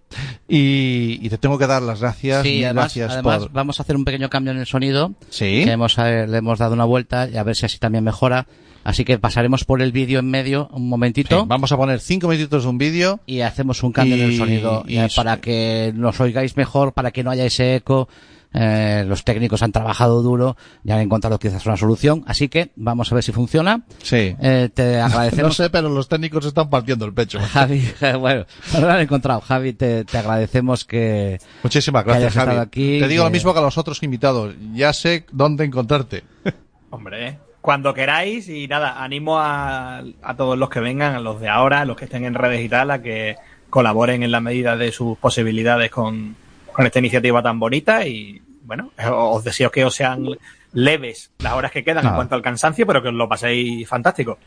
y, 0.48 1.18
y 1.24 1.30
te 1.30 1.40
tengo 1.40 1.58
que 1.58 1.66
dar 1.66 1.82
las 1.82 2.00
gracias. 2.00 2.44
Sí, 2.44 2.64
además, 2.64 2.84
gracias 2.94 3.12
además 3.14 3.40
por... 3.40 3.52
vamos 3.54 3.80
a 3.80 3.84
hacer 3.84 3.96
un 3.96 4.06
pequeño 4.06 4.30
cambio 4.30 4.52
en 4.52 4.60
el 4.60 4.68
sonido. 4.68 5.14
Sí. 5.32 5.64
Que 5.66 5.72
hemos, 5.72 5.98
eh, 5.98 6.28
le 6.28 6.38
hemos 6.38 6.60
dado 6.60 6.74
una 6.76 6.86
vuelta 6.86 7.28
y 7.28 7.38
a 7.38 7.44
ver 7.44 7.56
si 7.56 7.66
así 7.66 7.80
también 7.80 8.04
mejora. 8.04 8.46
Así 8.84 9.04
que 9.04 9.18
pasaremos 9.18 9.64
por 9.64 9.82
el 9.82 9.92
vídeo 9.92 10.20
en 10.20 10.30
medio 10.30 10.68
un 10.74 10.90
momentito. 10.90 11.40
Sí, 11.42 11.46
Vamos 11.48 11.72
a 11.72 11.78
poner 11.78 12.00
5 12.00 12.28
minutitos 12.28 12.64
de 12.64 12.70
un 12.70 12.78
vídeo. 12.78 13.20
y 13.26 13.42
hacemos 13.42 13.82
un 13.82 13.92
cambio 13.94 14.16
en 14.16 14.22
el 14.22 14.38
sonido 14.38 14.84
y 14.88 14.98
eh, 14.98 15.08
para 15.16 15.38
que 15.38 15.92
nos 15.96 16.20
oigáis 16.20 16.56
mejor, 16.56 16.94
para 16.94 17.10
que 17.12 17.24
no 17.24 17.32
haya 17.32 17.46
ese 17.46 17.76
eco. 17.78 18.08
Eh, 18.54 19.06
los 19.08 19.24
técnicos 19.24 19.62
han 19.64 19.72
trabajado 19.72 20.22
duro 20.22 20.58
y 20.84 20.92
han 20.92 21.00
encontrado 21.00 21.40
quizás 21.40 21.66
una 21.66 21.78
solución, 21.78 22.24
así 22.28 22.50
que 22.50 22.72
vamos 22.76 23.10
a 23.12 23.16
ver 23.16 23.24
si 23.24 23.32
funciona. 23.32 23.84
Sí. 24.04 24.36
Eh, 24.42 24.70
te 24.74 24.98
No 25.00 25.06
agradecemos. 25.06 25.56
sé, 25.56 25.70
pero 25.70 25.88
los 25.90 26.10
técnicos 26.10 26.46
están 26.46 26.70
partiendo 26.70 27.06
el 27.06 27.14
pecho. 27.14 27.40
Javi, 27.40 27.82
bueno, 28.20 28.46
no 28.74 28.82
lo 28.82 28.90
han 28.92 29.00
encontrado. 29.00 29.40
Javi, 29.42 29.74
te, 29.74 30.04
te 30.04 30.18
agradecemos 30.18 30.84
que, 30.86 31.40
Muchísimas 31.64 32.04
Que 32.04 32.10
gracias, 32.12 32.36
hayas 32.38 32.46
Javi. 32.56 32.60
aquí, 32.60 33.00
te 33.00 33.08
digo 33.08 33.24
que- 33.24 33.30
lo 33.30 33.32
mismo 33.32 33.54
que 33.54 33.60
a 33.60 33.64
los 33.64 33.78
otros 33.78 34.04
invitados. 34.04 34.54
Ya 34.74 34.92
sé 34.94 35.26
dónde 35.32 35.64
encontrarte. 35.64 36.24
Hombre, 36.90 37.40
cuando 37.62 37.94
queráis 37.94 38.50
y 38.50 38.68
nada, 38.68 39.02
animo 39.02 39.40
a, 39.40 40.00
a 40.22 40.36
todos 40.36 40.58
los 40.58 40.70
que 40.70 40.80
vengan, 40.82 41.16
a 41.16 41.20
los 41.22 41.40
de 41.40 41.48
ahora, 41.48 41.82
a 41.82 41.86
los 41.86 41.96
que 41.96 42.06
estén 42.06 42.26
en 42.26 42.34
redes 42.34 42.60
y 42.66 42.68
tal, 42.70 42.92
a 42.92 43.02
que 43.02 43.38
colaboren 43.70 44.24
en 44.24 44.32
la 44.32 44.42
medida 44.42 44.76
de 44.76 44.92
sus 44.92 45.18
posibilidades 45.18 45.90
con, 45.92 46.36
con 46.74 46.86
esta 46.86 47.00
iniciativa 47.00 47.42
tan 47.42 47.60
bonita 47.60 48.06
y 48.06 48.42
bueno, 48.64 48.92
os 49.12 49.44
deseo 49.44 49.70
que 49.72 49.84
os 49.84 49.94
sean 49.96 50.26
leves 50.74 51.32
las 51.40 51.54
horas 51.54 51.72
que 51.72 51.84
quedan 51.84 52.06
en 52.08 52.14
cuanto 52.14 52.36
al 52.36 52.42
cansancio, 52.42 52.86
pero 52.88 53.02
que 53.02 53.10
os 53.10 53.14
lo 53.14 53.28
paséis 53.28 53.88
fantástico. 53.88 54.38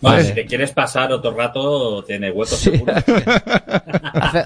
Vale, 0.00 0.16
Vale. 0.18 0.28
si 0.28 0.34
te 0.34 0.46
quieres 0.46 0.72
pasar 0.72 1.10
otro 1.12 1.34
rato, 1.34 2.02
tiene 2.04 2.30
hueco 2.30 2.54
Sí. 2.54 2.70
seguro. 2.70 2.92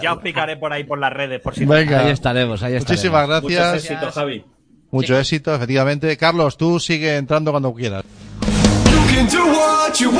Ya 0.00 0.12
os 0.14 0.22
picaré 0.22 0.56
por 0.56 0.72
ahí 0.72 0.84
por 0.84 0.98
las 0.98 1.12
redes, 1.12 1.40
por 1.40 1.54
si 1.54 1.64
Venga. 1.64 2.00
ahí 2.00 2.10
estaremos, 2.10 2.62
ahí 2.62 2.74
estaremos. 2.76 2.88
Muchísimas 2.88 3.42
Muchos 3.42 3.58
gracias. 3.58 3.84
éxitos, 3.90 4.14
Javi. 4.14 4.44
Mucho 4.92 5.18
éxito, 5.18 5.54
efectivamente. 5.54 6.16
Carlos, 6.16 6.56
tú 6.56 6.78
sigue 6.80 7.16
entrando 7.16 7.50
cuando 7.50 7.74
quieras. 7.74 8.04
You 9.98 10.10